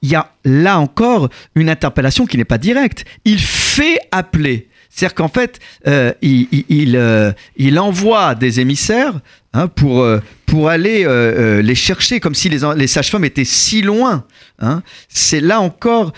[0.01, 3.05] il y a là encore une interpellation qui n'est pas directe.
[3.27, 4.69] Il fait appeler.
[4.89, 9.21] C'est-à-dire qu'en fait, euh, il, il- il envoie des émissaires
[9.59, 11.09] hein, pour, euh, pour aller euh,
[11.59, 14.25] euh, les chercher, comme si les, les sages-femmes étaient si loin.
[14.61, 14.83] hein.
[15.09, 16.13] C'est là encore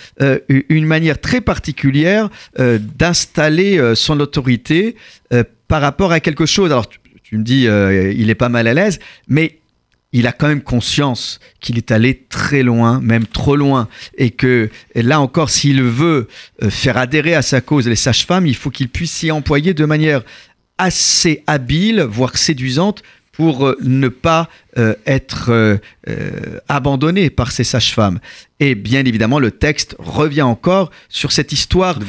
[0.49, 4.97] une manière très particulière d'installer son autorité
[5.69, 6.71] par rapport à quelque chose.
[6.71, 7.67] Alors, tu, me dis,
[8.17, 8.99] il est pas mal à l'aise,
[9.29, 9.59] mais
[10.13, 14.69] il a quand même conscience qu'il est allé très loin, même trop loin, et que
[14.95, 16.29] là encore, s'il veut
[16.69, 20.23] faire adhérer à sa cause les sages-femmes, il faut qu'il puisse s'y employer de manière
[20.79, 23.03] assez habile, voire séduisante,
[23.41, 28.19] pour euh, ne pas euh, être euh, euh, abandonné par ces sages-femmes.
[28.61, 32.05] Et bien évidemment, le texte revient encore sur cette histoire De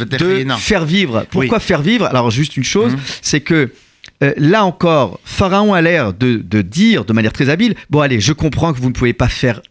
[0.57, 1.25] faire vivre.
[1.31, 2.05] Pourquoi faire vivre?
[2.05, 2.99] Alors juste une chose, Mhm.
[3.21, 3.69] c'est que
[4.37, 8.33] là encore, Pharaon a l'air de, de dire de manière très habile, bon allez, je
[8.33, 9.61] comprends que vous ne pouvez pas faire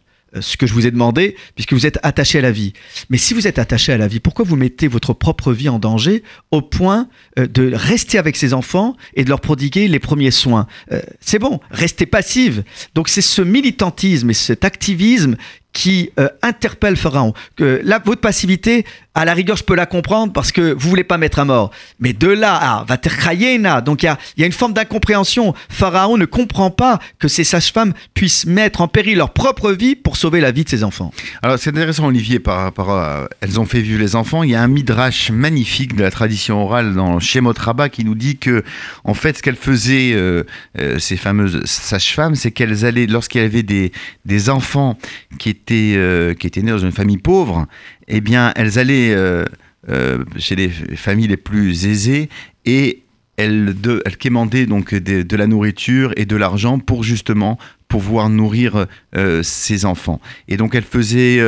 [0.40, 2.72] ce que je vous ai demandé, puisque vous êtes attaché à la vie.
[3.08, 5.78] Mais si vous êtes attaché à la vie, pourquoi vous mettez votre propre vie en
[5.78, 10.30] danger au point euh, de rester avec ces enfants et de leur prodiguer les premiers
[10.30, 10.66] soins?
[10.92, 12.62] Euh, C'est bon, restez passive.
[12.94, 15.36] Donc c'est ce militantisme et cet activisme
[15.72, 17.32] qui euh, interpelle Pharaon.
[17.56, 21.04] Que là, votre passivité, à la rigueur, je peux la comprendre parce que vous voulez
[21.04, 21.70] pas mettre à mort.
[21.98, 25.54] Mais de là à Vaterchayena, donc il y a, y a une forme d'incompréhension.
[25.68, 30.16] Pharaon ne comprend pas que ces sages-femmes puissent mettre en péril leur propre vie pour
[30.16, 31.12] sauver la vie de ses enfants.
[31.42, 34.42] Alors c'est intéressant Olivier par rapport à elles ont fait vivre les enfants.
[34.42, 38.14] Il y a un midrash magnifique de la tradition orale dans Shemot Rabbah qui nous
[38.14, 38.64] dit que
[39.04, 40.44] en fait ce qu'elles faisaient euh,
[40.78, 43.92] euh, ces fameuses sages-femmes, c'est qu'elles allaient lorsqu'il y avait des,
[44.24, 44.96] des enfants
[45.38, 47.66] qui étaient euh, qui étaient nés dans une famille pauvre,
[48.08, 49.44] eh bien elles allaient euh,
[49.88, 52.28] euh, chez les familles les plus aisées
[52.64, 53.02] et
[53.36, 59.42] elles, de, quémandaient donc de, la nourriture et de l'argent pour justement pouvoir nourrir euh,
[59.42, 60.20] ses enfants.
[60.48, 61.40] Et donc elle faisait,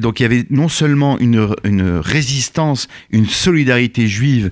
[0.00, 1.46] donc il y avait non seulement une,
[2.02, 4.50] résistance, une solidarité juive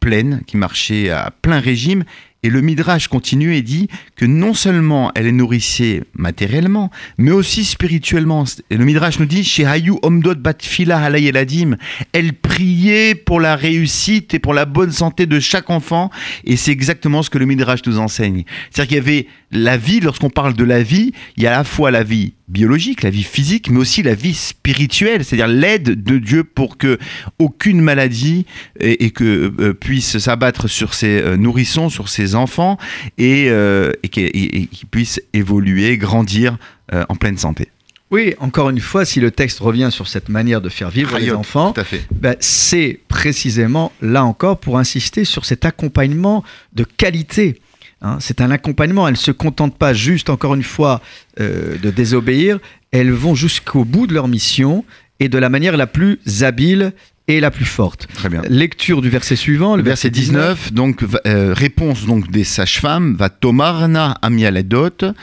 [0.00, 2.04] pleine qui marchait à plein régime.
[2.44, 7.64] Et le Midrash continue et dit que non seulement elle les nourrissait matériellement, mais aussi
[7.64, 8.44] spirituellement.
[8.68, 11.78] Et le Midrash nous dit chez Hayu Omdot Batfila Halay Eladim,
[12.12, 16.10] elle priait pour la réussite et pour la bonne santé de chaque enfant.
[16.44, 18.44] Et c'est exactement ce que le Midrash nous enseigne.
[18.70, 21.58] C'est-à-dire qu'il y avait la vie, lorsqu'on parle de la vie, il y a à
[21.58, 26.02] la fois la vie biologique, la vie physique, mais aussi la vie spirituelle, c'est-à-dire l'aide
[26.02, 26.98] de Dieu pour que
[27.38, 28.44] aucune maladie
[28.80, 32.78] et que euh, puisse s'abattre sur ses euh, nourrissons, sur ses enfants,
[33.18, 36.56] et, euh, et qu'ils puissent évoluer, grandir
[36.92, 37.68] euh, en pleine santé.
[38.10, 41.32] Oui, encore une fois, si le texte revient sur cette manière de faire vivre les
[41.32, 41.74] enfants,
[42.12, 46.44] ben, c'est précisément là encore pour insister sur cet accompagnement
[46.74, 47.60] de qualité.
[48.02, 49.08] Hein, c'est un accompagnement.
[49.08, 51.00] Elles ne se contentent pas juste, encore une fois,
[51.40, 52.60] euh, de désobéir.
[52.92, 54.84] Elles vont jusqu'au bout de leur mission
[55.18, 56.92] et de la manière la plus habile
[57.28, 58.06] et la plus forte.
[58.14, 58.42] Très bien.
[58.48, 64.18] Lecture du verset suivant, Le verset 19, donc euh, réponse donc des sages-femmes, va tomarna
[64.22, 65.14] amialedot,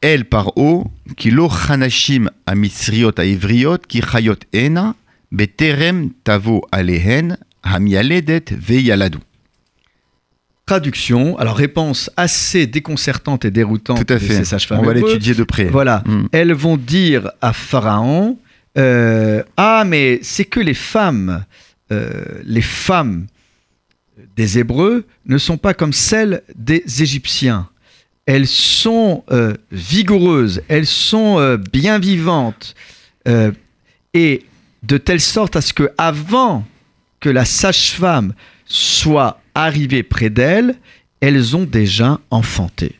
[0.00, 0.86] elle par haut,
[1.16, 4.94] qui lo chanashim amitzriot aivriot, qui chayot ena,
[5.30, 9.18] beterem tavo alehen, amialedet veyaladu.
[10.66, 11.38] Traduction.
[11.38, 14.34] Alors, réponse assez déconcertante et déroutante Tout à de fait.
[14.36, 15.64] ces sages-femmes On va l'étudier de près.
[15.64, 16.02] Voilà.
[16.04, 16.26] Mm.
[16.30, 18.36] elles vont dire à Pharaon
[18.78, 21.44] euh, Ah, mais c'est que les femmes,
[21.92, 23.26] euh, les femmes
[24.36, 27.68] des Hébreux ne sont pas comme celles des Égyptiens.
[28.26, 32.74] Elles sont euh, vigoureuses, elles sont bien vivantes,
[34.14, 34.44] et
[34.82, 36.64] de telle sorte à ce que avant
[37.20, 38.32] que la sage-femme
[38.64, 40.76] soit arrivée près d'elles,
[41.20, 42.94] elles ont déjà enfanté.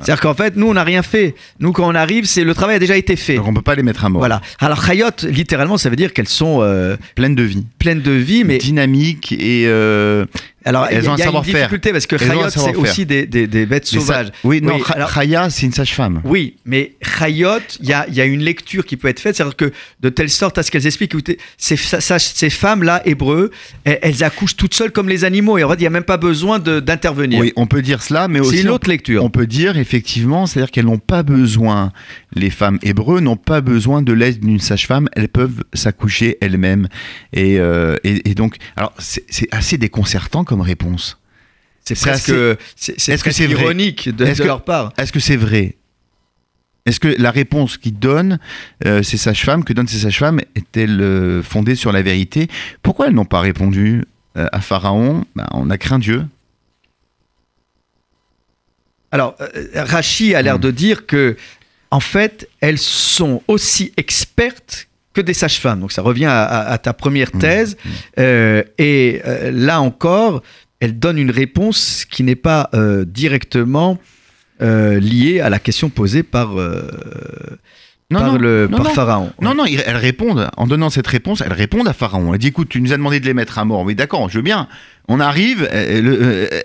[0.00, 1.34] C'est-à-dire qu'en fait, nous, on n'a rien fait.
[1.60, 3.36] Nous, quand on arrive, c'est le travail a déjà été fait.
[3.36, 4.20] Donc on ne peut pas les mettre à mort.
[4.20, 4.40] Voilà.
[4.58, 7.64] Alors, chayot, littéralement, ça veut dire qu'elles sont euh, Pleine de vie.
[7.78, 10.26] pleines de vie, mais Dynamique et, euh,
[10.64, 11.54] Alors, Elles il y a- ont un savoir-faire.
[11.54, 14.28] difficulté parce que Chayot, c'est aussi des, des- des bêtes sauvages.
[14.44, 16.20] Oui, non, Oui, alors- c'est une sage-femme.
[16.24, 19.56] Oui, mais Chayot, il y a, y a une lecture qui peut être faite, c'est-à-dire
[19.56, 23.50] que de telle sorte à ce qu'elles expliquent, écoutez, ces, ces femmes-là, hébreux,
[23.84, 26.02] elles, elles accouchent toutes seules comme les animaux, et en fait, il n'y a même
[26.04, 27.40] pas besoin de- d'intervenir.
[27.40, 29.22] Oui, on peut dire cela, mais aussi c'est une autre lecture.
[29.24, 31.92] On peut dire effectivement, c'est-à-dire qu'elles n'ont pas besoin,
[32.34, 36.88] les femmes hébreux n'ont pas besoin de l'aide d'une sage-femme, elles peuvent s'accoucher elles-mêmes.
[37.32, 41.18] Et, euh, et, et donc, alors c'est c'est assez déconcertant comme réponse.
[41.84, 44.92] C'est presque, assez- c'est, que presque c'est vrai ironique de, que- leur part.
[44.96, 45.74] Est-ce que c'est vrai
[46.86, 48.38] Est-ce que la réponse qu'ils donnent,
[48.86, 52.48] euh, ces sages-femmes, que donnent ces sages-femmes, est-elle euh, fondée sur la vérité?
[52.82, 54.04] Pourquoi elles n'ont pas répondu
[54.36, 55.24] euh, à Pharaon?
[55.34, 56.24] Ben, On a craint Dieu.
[59.10, 59.36] Alors,
[59.74, 60.60] Rachi a l'air Mm.
[60.62, 61.36] de dire que,
[61.90, 65.80] en fait, elles sont aussi expertes que des sages-femmes.
[65.80, 67.38] Donc, ça revient à, à- à ta première Mm.
[67.38, 67.76] thèse.
[68.18, 70.42] Euh, et euh, là encore,
[70.80, 73.98] elle donne une réponse qui n'est pas euh, directement
[74.60, 76.54] liée à la question posée par,
[78.10, 78.92] Non, par, non, le, non, par non.
[78.94, 79.32] Pharaon.
[79.42, 82.32] Non, non, elles répondent, en donnant cette réponse, elles répondent à Pharaon.
[82.32, 83.82] Elle dit, écoute, tu nous as demandé de les mettre à mort.
[83.82, 84.68] Oui, d'accord, je veux bien.
[85.08, 85.68] On arrive,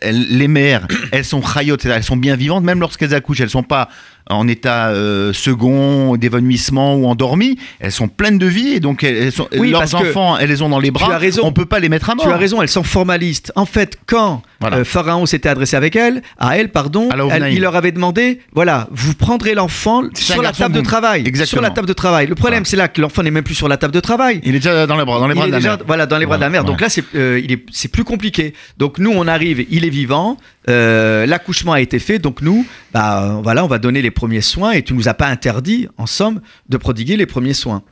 [0.03, 3.89] les mères, elles sont chayotes, elles sont bien vivantes, même lorsqu'elles accouchent, elles sont pas
[4.29, 7.57] en état euh, second, d'évanouissement ou endormies.
[7.79, 10.61] Elles sont pleines de vie et donc elles, elles sont, Oui, leurs enfants, elles les
[10.61, 11.13] ont dans les bras.
[11.13, 11.41] as raison.
[11.43, 12.25] On peut pas les mettre à mort.
[12.25, 13.51] Tu as raison, elles sont formalistes.
[13.55, 14.77] En fait, quand Voilà.
[14.77, 18.87] euh, Pharaon s'était adressé avec elle, à elle, pardon, elle- il leur avait demandé, voilà,
[18.91, 21.23] vous prendrez l'enfant sur la table de travail.
[21.25, 21.59] Exactement.
[21.59, 22.27] Sur la table de travail.
[22.27, 22.69] Le problème, Voilà.
[22.69, 24.41] c'est là que l'enfant n'est même plus sur la table de travail.
[24.43, 25.85] Il est déjà dans les bras, dans les bras il de la déjà mère.
[25.87, 26.63] voilà, dans les bras de la mère.
[26.63, 28.53] Donc là, c'est euh, c'est plus compliqué.
[28.77, 30.37] Donc nous, on arrive, il est vivant,
[30.69, 32.19] euh, l'accouchement a été fait.
[32.19, 35.13] Donc nous, bah, euh, voilà, on va donner les premiers soins et tu nous as
[35.13, 37.83] pas interdit, en somme, de prodiguer les premiers soins.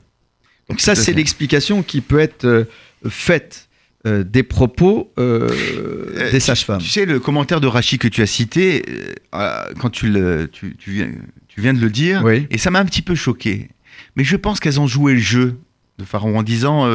[0.70, 2.66] Donc ça, c'est l'explication qui peut être euh,
[3.10, 3.70] faite
[4.06, 6.82] euh, des propos des sages-femmes.
[6.82, 8.84] Tu sais, le commentaire de Rachi que tu as cité,
[9.32, 11.10] quand tu, le, tu, tu viens,
[11.48, 12.48] tu viens de le dire, Oui.
[12.52, 13.70] et ça m'a un petit peu choqué.
[14.16, 15.58] Mais je pense qu'elles ont joué le jeu
[16.00, 16.86] de Pharaon en disant.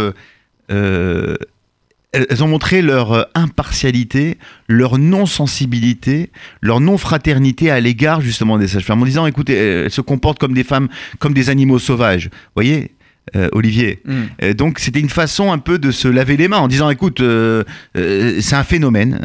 [0.70, 1.36] euh,
[2.12, 4.38] elles ont montré leur euh, impartialité,
[4.68, 10.38] leur non-sensibilité, leur non-fraternité à l'égard justement des sages-femmes, en disant écoutez, elles se comportent
[10.38, 10.88] comme des femmes,
[11.18, 12.26] comme des animaux sauvages.
[12.26, 12.92] Vous voyez,
[13.36, 14.12] euh, Olivier Mm.
[14.42, 17.20] euh, donc c'était une façon un peu de se laver les mains en disant écoute
[17.20, 17.62] euh,
[17.96, 19.20] euh, c'est un phénomène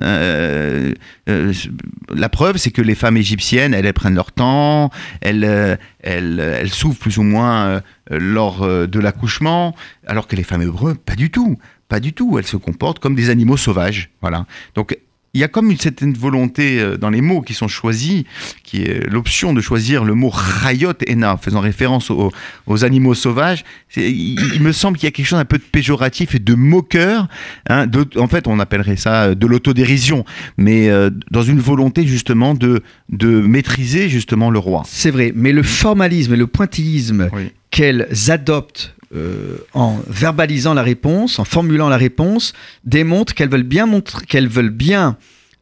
[1.25, 6.69] la preuve c'est que les femmes égyptiennes elles, elles prennent leur temps elles, elles, elles
[6.69, 7.81] souffrent plus ou moins
[8.11, 9.75] lors de l'accouchement
[10.05, 11.57] alors que les femmes hébreux pas du tout
[11.89, 14.97] pas du tout elles se comportent comme des animaux sauvages voilà donc
[15.33, 18.23] il y a comme une certaine volonté euh, dans les mots qui sont choisis,
[18.63, 22.31] qui est l'option de choisir le mot rayot ena, faisant référence aux,
[22.65, 23.63] aux animaux sauvages.
[23.97, 26.55] Il, il me semble qu'il y a quelque chose un peu de péjoratif et de
[26.55, 27.27] moqueur.
[27.69, 30.25] hein, de- en fait, on appellerait ça euh, de l'autodérision,
[30.57, 34.83] mais euh, dans une volonté justement de, de maîtriser justement le roi.
[34.87, 37.51] C'est vrai, mais le formalisme et le pointillisme Oui.
[37.69, 42.51] qu'elles adoptent euh, en verbalisant la réponse, en formulant la réponse,
[42.83, 45.15] démontrent qu'elles veulent bien montrer, qu'elles veulent bien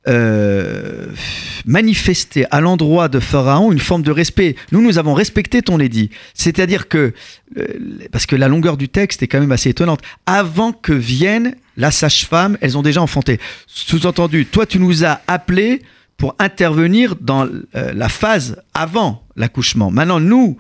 [0.08, 1.06] euh,
[1.66, 4.56] manifester à l'endroit de Pharaon une forme de respect.
[4.72, 6.10] Nous, nous avons respecté ton édit.
[6.34, 7.14] C'est-à-dire que,
[7.58, 7.68] euh,
[8.12, 11.92] parce que la longueur du texte est quand même assez étonnante, avant que vienne la
[11.92, 13.40] sage-femme, elles ont déjà enfanté.
[13.68, 15.84] Sous-entendu, toi, tu nous as appelés
[16.18, 19.92] pour intervenir dans la phase avant l'accouchement.
[19.92, 20.58] Maintenant, nous,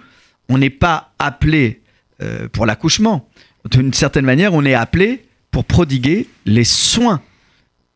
[0.50, 1.82] on n'est pas appelés
[2.22, 3.30] euh, pour l'accouchement.
[3.70, 7.22] D'une certaine manière, on est appelés pour prodiguer les soins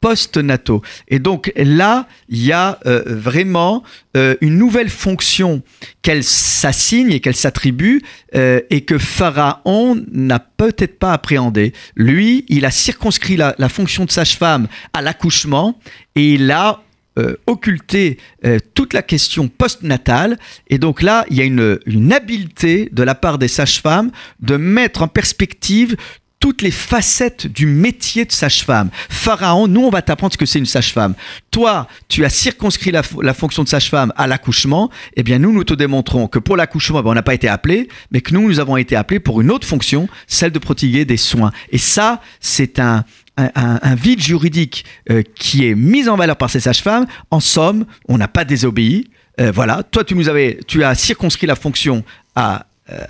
[0.01, 0.81] post-nataux.
[1.09, 3.83] Et donc là, il y a euh, vraiment
[4.15, 5.61] euh, une nouvelle fonction
[6.01, 8.01] qu'elle s'assigne et qu'elle s'attribue
[8.33, 11.73] et que Pharaon n'a peut-être pas appréhendé.
[11.95, 15.79] Lui, il a circonscrit la, la fonction de sage-femme à l'accouchement
[16.15, 16.81] et il a
[17.19, 20.37] euh, occulté euh, toute la question post-natale.
[20.67, 25.01] Et donc là, il y a une, habileté de la part des sages-femmes de mettre
[25.01, 25.95] en perspective
[26.39, 28.89] toutes les facettes du métier de sage-femme.
[29.09, 31.13] Pharaon, nous, on va t'apprendre ce que c'est une sage-femme.
[31.51, 33.03] Toi, tu as circonscrit la,
[33.33, 34.89] fonction de sage-femme à l'accouchement.
[35.17, 37.89] Eh bien, nous, nous te démontrons que pour l'accouchement, ben, on n'a pas été appelés,
[38.11, 41.17] mais que nous, nous avons été appelés pour une autre fonction, celle de prodiguer des
[41.17, 41.51] soins.
[41.71, 43.03] Et ça, c'est un,
[43.39, 47.07] un, un- un vide juridique euh, qui est mis en valeur par ces sages-femmes.
[47.31, 49.09] En somme, on n'a pas désobéi.
[49.39, 52.03] Euh, voilà, toi, tu nous avais, tu as circonscrit la fonction
[52.35, 53.05] à euh,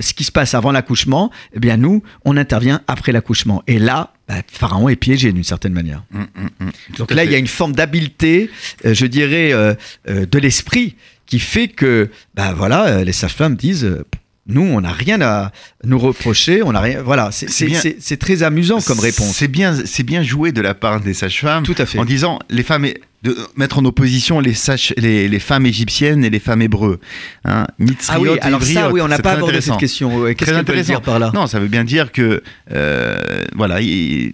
[0.00, 1.30] ce qui se passe avant l'accouchement.
[1.54, 3.62] Eh bien, nous, on intervient après l'accouchement.
[3.68, 6.02] Et là, bah, Pharaon est piégé d'une certaine manière.
[6.12, 6.70] Hum, hum, hum.
[6.98, 7.26] Donc là, fait.
[7.26, 8.50] il y a une forme d'habileté,
[8.84, 9.52] je dirais,
[10.06, 13.98] de l'esprit qui fait que, bah voilà, les sages-femmes disent,
[14.48, 15.52] nous, on n'a rien à
[15.84, 16.62] nous reprocher.
[16.62, 17.02] On a rien.
[17.02, 19.36] Voilà, c'est- très amusant comme réponse.
[19.36, 21.64] C'est bien, c'est bien joué de la part des sages-femmes.
[21.64, 21.98] Tout à fait.
[21.98, 22.86] En disant les femmes,
[23.24, 27.00] de mettre en opposition les, sages, les, les femmes égyptiennes et les femmes hébreux.
[27.44, 27.66] Hein,
[28.08, 30.16] Ah oui, alors ça, oui, on n'a pas abordé cette question.
[30.18, 30.92] Ouais, Qu'est-ce Très qu'elle veut intéressant.
[30.92, 31.32] dire par là?
[31.34, 32.42] Non, ça veut bien dire que
[32.72, 33.18] euh,
[33.56, 33.78] voilà,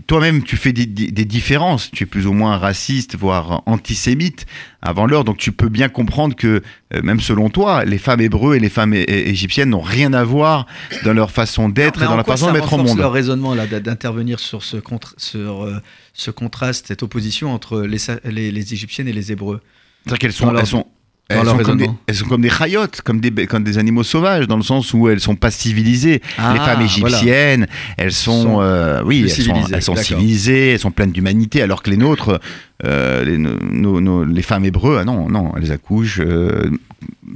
[0.07, 1.91] toi-même tu fais des, des- des différences.
[1.93, 4.45] Tu es plus ou moins raciste, voire antisémite
[4.83, 6.61] avant l'heure, donc tu peux bien comprendre que
[6.95, 10.67] euh, même selon toi, les femmes hébreux et les femmes égyptiennes n'ont rien à voir
[11.07, 12.99] dans leur façon d'être et dans leur façon de mettre au monde.
[12.99, 15.81] leur raisonnement d'intervenir sur ce, contra- sur, euh,
[16.15, 19.61] ce contraste, cette opposition entre les, les, les Égyptiennes et les Hébreux.
[20.05, 20.87] C'est-à-dire qu'elles sont, elles sont,
[21.29, 21.99] elles sont comme des, raisonnement.
[22.07, 25.09] elles sont comme des chayotes, comme des, comme des animaux sauvages, dans le sens où
[25.09, 26.23] elles sont pas civilisées.
[26.39, 27.17] Ah, les femmes voilà.
[27.17, 30.91] égyptiennes, elles sont, Sont euh, oui, plus elles sont, civilisées, elles sont civilisées, elles sont
[30.91, 32.41] pleines d'humanité, alors que les nôtres,
[32.85, 36.21] euh, les, nos- nos- les femmes hébreux, ah non, non, elles accouchent.
[36.21, 36.71] euh,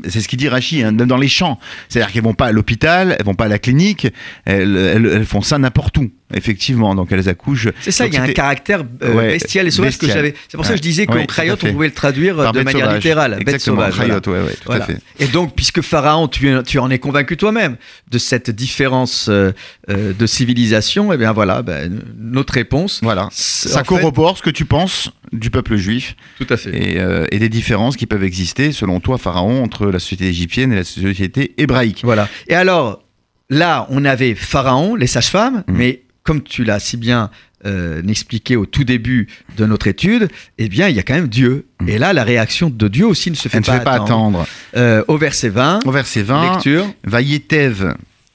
[0.09, 1.59] c'est ce qu'il dit Rachi, hein, dans les champs.
[1.89, 4.07] C'est-à-dire qu'elles vont pas à l'hôpital, elles vont pas à la clinique,
[4.45, 6.95] elles, elles- elles font ça n'importe où, effectivement.
[6.95, 7.69] Donc elles accouchent.
[7.81, 10.35] C'est ça, il y a un caractère euh, Ouais, bestial et sauvage que j'avais.
[10.49, 11.51] C'est pour ça que je disais Ouais, qu'en fait.
[11.51, 12.97] on pouvait le traduire par de bête manière sauvage.
[13.03, 13.95] littérale, bête Exactement, sauvage.
[13.97, 14.15] voilà.
[14.23, 14.85] Chayot, ouais, ouais, tout Voilà.
[14.85, 14.99] à fait.
[15.21, 17.77] Et donc, puisque Pharaon, tu, tu en es convaincu toi-même
[18.11, 23.01] de cette différence de civilisation, et bien voilà, ben, notre réponse.
[23.03, 23.29] Voilà.
[23.33, 26.71] Ça fait- corrobore ce que tu penses du peuple juif Tout à fait.
[26.95, 30.73] et, euh, et des différences qui peuvent exister, selon toi, Pharaon, entre la société égyptienne
[30.73, 32.01] et la société hébraïque.
[32.05, 32.29] Voilà.
[32.49, 33.03] Et alors,
[33.51, 35.77] là, on avait Pharaon, les sages-femmes, Mhm.
[35.77, 37.31] mais comme tu l'as si bien
[37.67, 39.27] euh, expliqué au tout début
[39.57, 41.67] de notre étude, eh bien, il y a quand même Dieu.
[41.81, 41.89] Mhm.
[41.89, 43.85] Et là, la réaction de Dieu aussi ne se fait Elle ne se pas, fait
[43.85, 44.41] pas attendre.
[44.43, 44.47] attendre.
[44.77, 46.87] Euh, au verset 20, Au verset 20, lecture.
[47.05, 47.95] Vayetev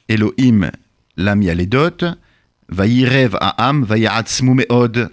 [0.09, 0.71] Elohim
[1.15, 2.15] lam yaledot,
[2.69, 3.85] Vayirev Aham,
[4.41, 5.09] meod.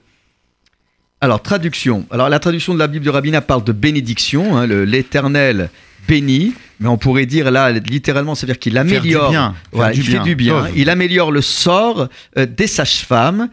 [1.23, 2.07] Alors, traduction.
[2.11, 5.69] Alors, la traduction de la Bible de Rabbina parle de bénédiction, hein, l'éternel
[6.09, 9.31] bénit, mais on pourrait dire là, littéralement, c'est-à-dire qu'il du améliore.
[9.31, 9.55] bien.
[9.93, 10.67] du fait du bien.
[10.75, 12.09] Il améliore le sort
[12.39, 13.51] euh, des sages-femmes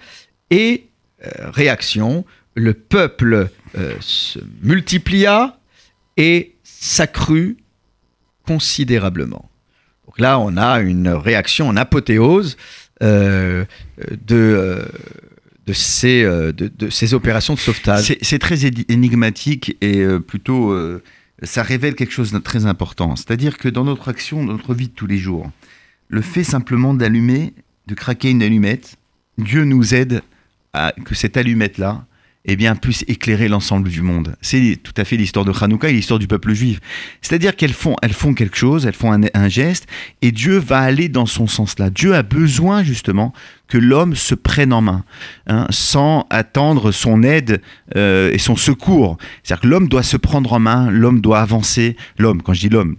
[0.49, 0.87] et
[1.25, 5.57] euh, réaction, le peuple euh, se multiplia
[6.15, 7.57] et s'accrut
[8.45, 9.49] considérablement.
[10.05, 12.55] Donc là, on a une réaction en apothéose
[13.01, 13.67] de,
[15.67, 18.15] de, ces, euh, de, ces opérations de sauvetage.
[18.21, 21.03] C'est très énigmatique et euh, plutôt euh,
[21.43, 23.15] ça révèle quelque chose de très important.
[23.15, 25.51] C'est-à-dire que dans notre action, dans notre vie de tous les jours,
[26.07, 27.53] le fait simplement d'allumer,
[27.87, 28.95] de craquer une allumette,
[29.37, 30.21] Dieu nous aide
[30.73, 32.05] à que cette allumette-là
[32.49, 34.37] eh bien, puisse éclairer l'ensemble du monde.
[34.41, 36.79] C'est tout à fait l'histoire de Hanouka et l'histoire du peuple juif.
[37.21, 39.85] C'est-à-dire qu'elles font, elles font quelque chose, elles font un, un geste,
[40.21, 41.89] et Dieu va aller dans son sens-là.
[41.89, 43.33] Dieu a besoin justement
[43.67, 45.03] que l'homme se prenne en main,
[45.47, 47.61] hein, sans attendre son aide
[47.95, 49.17] euh, et son secours.
[49.43, 51.95] C'est-à-dire que l'homme doit se prendre en main, l'homme doit avancer.
[52.17, 52.95] L'homme, quand je dis l'homme,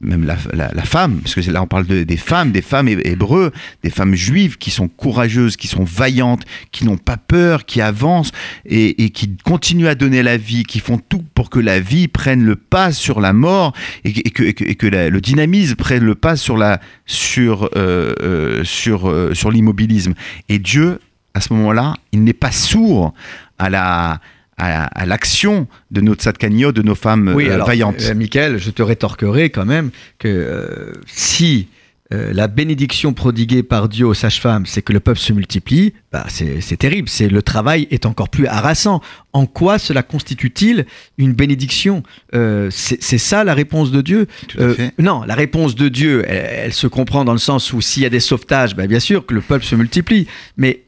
[0.00, 0.36] même la,
[0.84, 4.14] femme, parce que là on parle de- des femmes, des femmes hé- hébreux, des femmes
[4.14, 6.42] juives qui sont courageuses, qui sont vaillantes,
[6.72, 8.32] qui n'ont pas peur, qui avancent
[8.64, 12.44] et, qui continuent à donner la vie, qui font tout pour que la vie prenne
[12.44, 13.74] le pas sur la mort
[14.04, 20.14] et que, le dynamisme prenne le pas euh, euh, euh, sur l'immobilisme.
[20.48, 21.00] Et Dieu,
[21.34, 23.12] à ce moment-là, il n'est pas sourd
[23.58, 24.20] à la
[24.60, 28.00] à, à l'action de nos tzadkanio, de nos femmes Oui, euh, alors, vaillantes.
[28.02, 31.68] euh, Michael, je te rétorquerai quand même que euh, si
[32.12, 36.24] euh, la bénédiction prodiguée par Dieu aux sages-femmes, c'est que le peuple se multiplie, bah,
[36.28, 37.08] c'est c'est terrible.
[37.08, 39.00] C'est le travail est encore plus harassant.
[39.32, 40.86] En quoi cela constitue-t-il
[41.18, 42.02] une bénédiction?
[42.34, 44.26] Euh, C'est ça la réponse de Dieu?
[44.48, 44.92] Tout à Euh, fait.
[44.98, 48.06] Non, la réponse de Dieu, elle, elle se comprend dans le sens où s'il y
[48.06, 50.26] a des sauvetages, bah, bien sûr que le peuple se multiplie.
[50.56, 50.82] Mais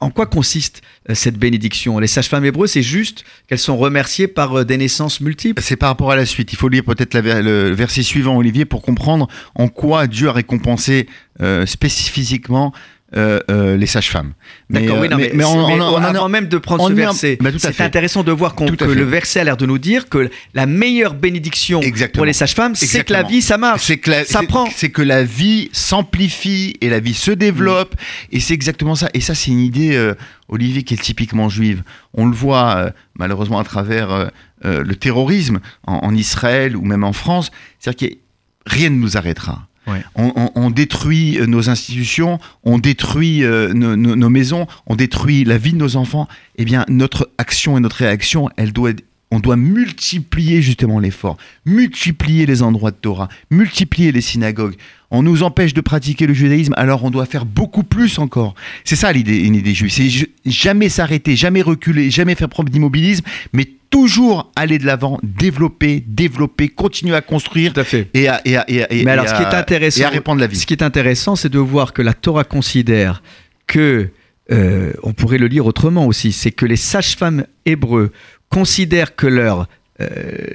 [0.00, 1.98] en quoi consiste euh, cette bénédiction?
[1.98, 5.62] Les sages-femmes hébreux, c'est juste qu'elles sont remerciées par euh, des naissances multiples.
[5.62, 6.52] C'est par rapport à la suite.
[6.52, 11.06] Il faut lire peut-être le verset suivant, Olivier, pour comprendre en quoi Dieu a récompensé
[11.40, 12.72] euh, spécifiquement
[13.16, 14.34] euh, euh, les sages-femmes.
[14.68, 17.38] D'accord, oui, non, mais, mais on- mais on- on avant même de prendre ce verset,
[17.40, 20.66] Bah, c'est intéressant de voir que le verset a l'air de nous dire que la
[20.66, 22.20] meilleure bénédiction Exactement.
[22.20, 23.82] pour les sages-femmes, c'est que la vie, ça marche.
[23.84, 24.66] C'est que, la- Ça prend.
[24.74, 27.94] c'est que la vie s'amplifie et la vie se développe.
[28.32, 29.08] Et c'est exactement ça.
[29.14, 30.14] Et ça, c'est une idée, euh,
[30.48, 31.82] Olivier, qui est typiquement juive.
[32.14, 34.30] On le voit malheureusement à travers
[34.64, 37.50] le terrorisme en, en Israël ou même en France.
[37.78, 38.14] C'est-à-dire que
[38.66, 39.66] rien ne nous arrêtera.
[40.14, 45.58] On, détruit euh, nos institutions, on détruit euh, nos, nos- nos maisons, on détruit la
[45.58, 46.28] vie de nos enfants.
[46.56, 51.36] Eh bien, notre action et notre réaction, elle doit être on doit multiplier justement l'effort,
[51.64, 54.74] multiplier les endroits de Torah, multiplier les synagogues.
[55.12, 58.54] On nous empêche de pratiquer le judaïsme, alors on doit faire beaucoup plus encore.
[58.84, 59.90] C'est ça l'idée, une idée juive.
[59.92, 60.08] C'est
[60.46, 66.68] jamais s'arrêter, jamais reculer, jamais faire preuve d'immobilisme, mais toujours aller de l'avant, développer, développer,
[66.68, 68.08] continuer à construire Tout à fait.
[68.14, 70.04] et à, et à- et à- et Mais alors, à- ce qui est intéressant, et
[70.04, 70.56] à répandre la vie.
[70.56, 73.20] Ce qui est intéressant, c'est de voir que la Torah considère
[73.66, 74.10] que,
[74.52, 78.12] euh, on pourrait le lire autrement aussi, c'est que les sages-femmes hébreux
[78.50, 79.66] considèrent que leur,
[80.00, 80.06] euh,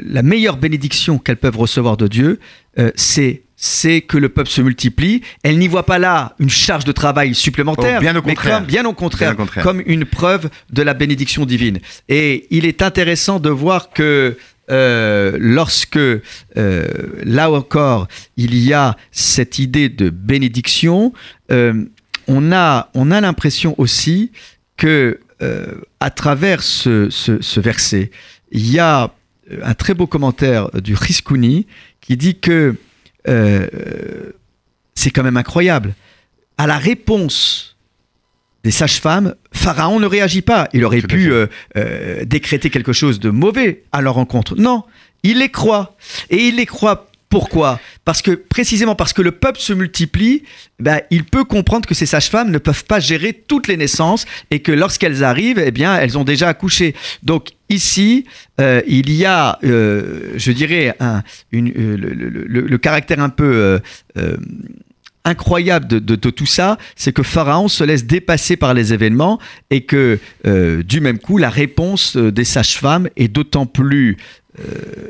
[0.05, 2.39] la meilleure bénédiction qu'elles peuvent recevoir de Dieu,
[2.79, 5.21] euh, c'est c'est que le peuple se multiplie.
[5.41, 8.57] Elles n'y voient pas là une charge de travail supplémentaire, Oh, bien au mais contraire.
[8.57, 9.63] comme- bien au contraire, Bien au contraire.
[9.63, 11.79] comme une preuve de la bénédiction divine.
[12.09, 14.37] Et il est intéressant de voir que
[14.69, 16.19] euh, lorsque, euh,
[17.23, 21.13] là encore, il y a cette idée de bénédiction,
[21.51, 21.85] euh,
[22.27, 24.31] on a, on a l'impression aussi
[24.75, 25.19] que
[25.99, 28.11] à travers ce, ce- ce verset,
[28.51, 29.13] il y a
[29.51, 31.67] euh, un très beau commentaire du Riskouni
[32.01, 32.75] qui dit que
[33.27, 33.67] euh,
[34.95, 35.93] c'est quand même incroyable.
[36.57, 37.75] À la réponse
[38.63, 40.69] des sages-femmes, Pharaon ne réagit pas.
[40.73, 44.55] Il aurait pu euh, euh, décréter quelque chose de mauvais à leur rencontre.
[44.55, 44.83] Non,
[45.23, 45.97] il les croit.
[46.29, 47.81] Et il les croit pourquoi?
[48.05, 50.43] Parce que précisément parce que le peuple se multiplie,
[50.79, 54.61] ben, il peut comprendre que ces sages-femmes ne peuvent pas gérer toutes les naissances et
[54.61, 56.95] que lorsqu'elles arrivent, eh bien, elles ont déjà accouché.
[57.23, 58.23] Donc ici,
[58.61, 61.19] euh, il y a, euh, je dirais, euh,
[61.51, 63.81] le, caractère un peu
[65.25, 69.39] incroyable de, tout ça, c'est que Pharaon se laisse dépasser par les événements
[69.71, 74.17] et que euh, du même coup, la réponse euh, des sages-femmes est d'autant plus...
[74.59, 74.63] euh,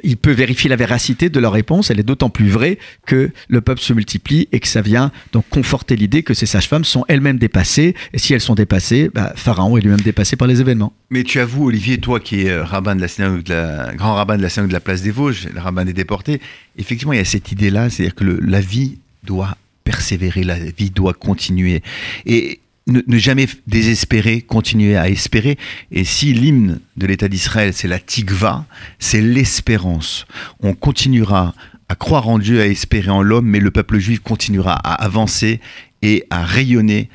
[0.03, 3.61] il peut vérifier la véracité de leur réponse, elle est d'autant plus vraie que le
[3.61, 7.37] peuple se multiplie et que ça vient donc conforter l'idée que ces sages-femmes sont elles-mêmes
[7.37, 7.93] dépassées.
[8.13, 10.93] Et si elles sont dépassées, bah, Pharaon est lui-même dépassé par les événements.
[11.09, 14.37] Mais tu avoues, Olivier, toi qui es rabbin de la synagogue de la, grand rabbin
[14.37, 16.39] de la synagogue de la place des Vosges, le rabbin des déportés,
[16.77, 21.13] effectivement, il y a cette idée-là, c'est-à-dire que la vie doit persévérer, la vie doit
[21.13, 21.81] continuer.
[22.25, 25.57] Et ne, jamais désespérer, continuer à espérer.
[25.91, 28.65] Et si l'hymne de l'État d'Israël, c'est la tikva,
[28.99, 30.25] c'est l'espérance.
[30.59, 31.55] On continuera
[31.87, 35.61] à croire en Dieu, à espérer en l'homme, mais le peuple juif continuera à avancer
[36.01, 37.09] et à rayonner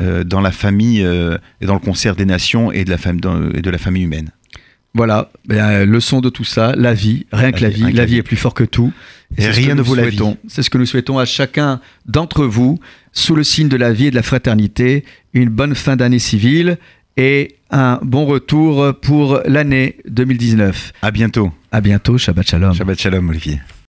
[0.00, 2.90] euh, dans la famille euh, et dans le concert des nations et de
[3.70, 4.30] la famille humaine.
[4.96, 8.22] Voilà, ben, leçon de tout ça, la vie, rien que la vie, la vie est
[8.22, 8.92] plus fort que tout.
[9.36, 10.18] Et rien ne vaut la vie.
[10.48, 12.80] C'est ce que nous souhaitons à chacun d'entre vous,
[13.12, 16.78] sous le signe de la vie et de la fraternité, une bonne fin d'année civile
[17.18, 20.92] et un bon retour pour l'année 2019.
[21.02, 21.52] À bientôt.
[21.72, 22.74] À bientôt, Shabbat Shalom.
[22.74, 23.60] Shabbat shalom, Olivier.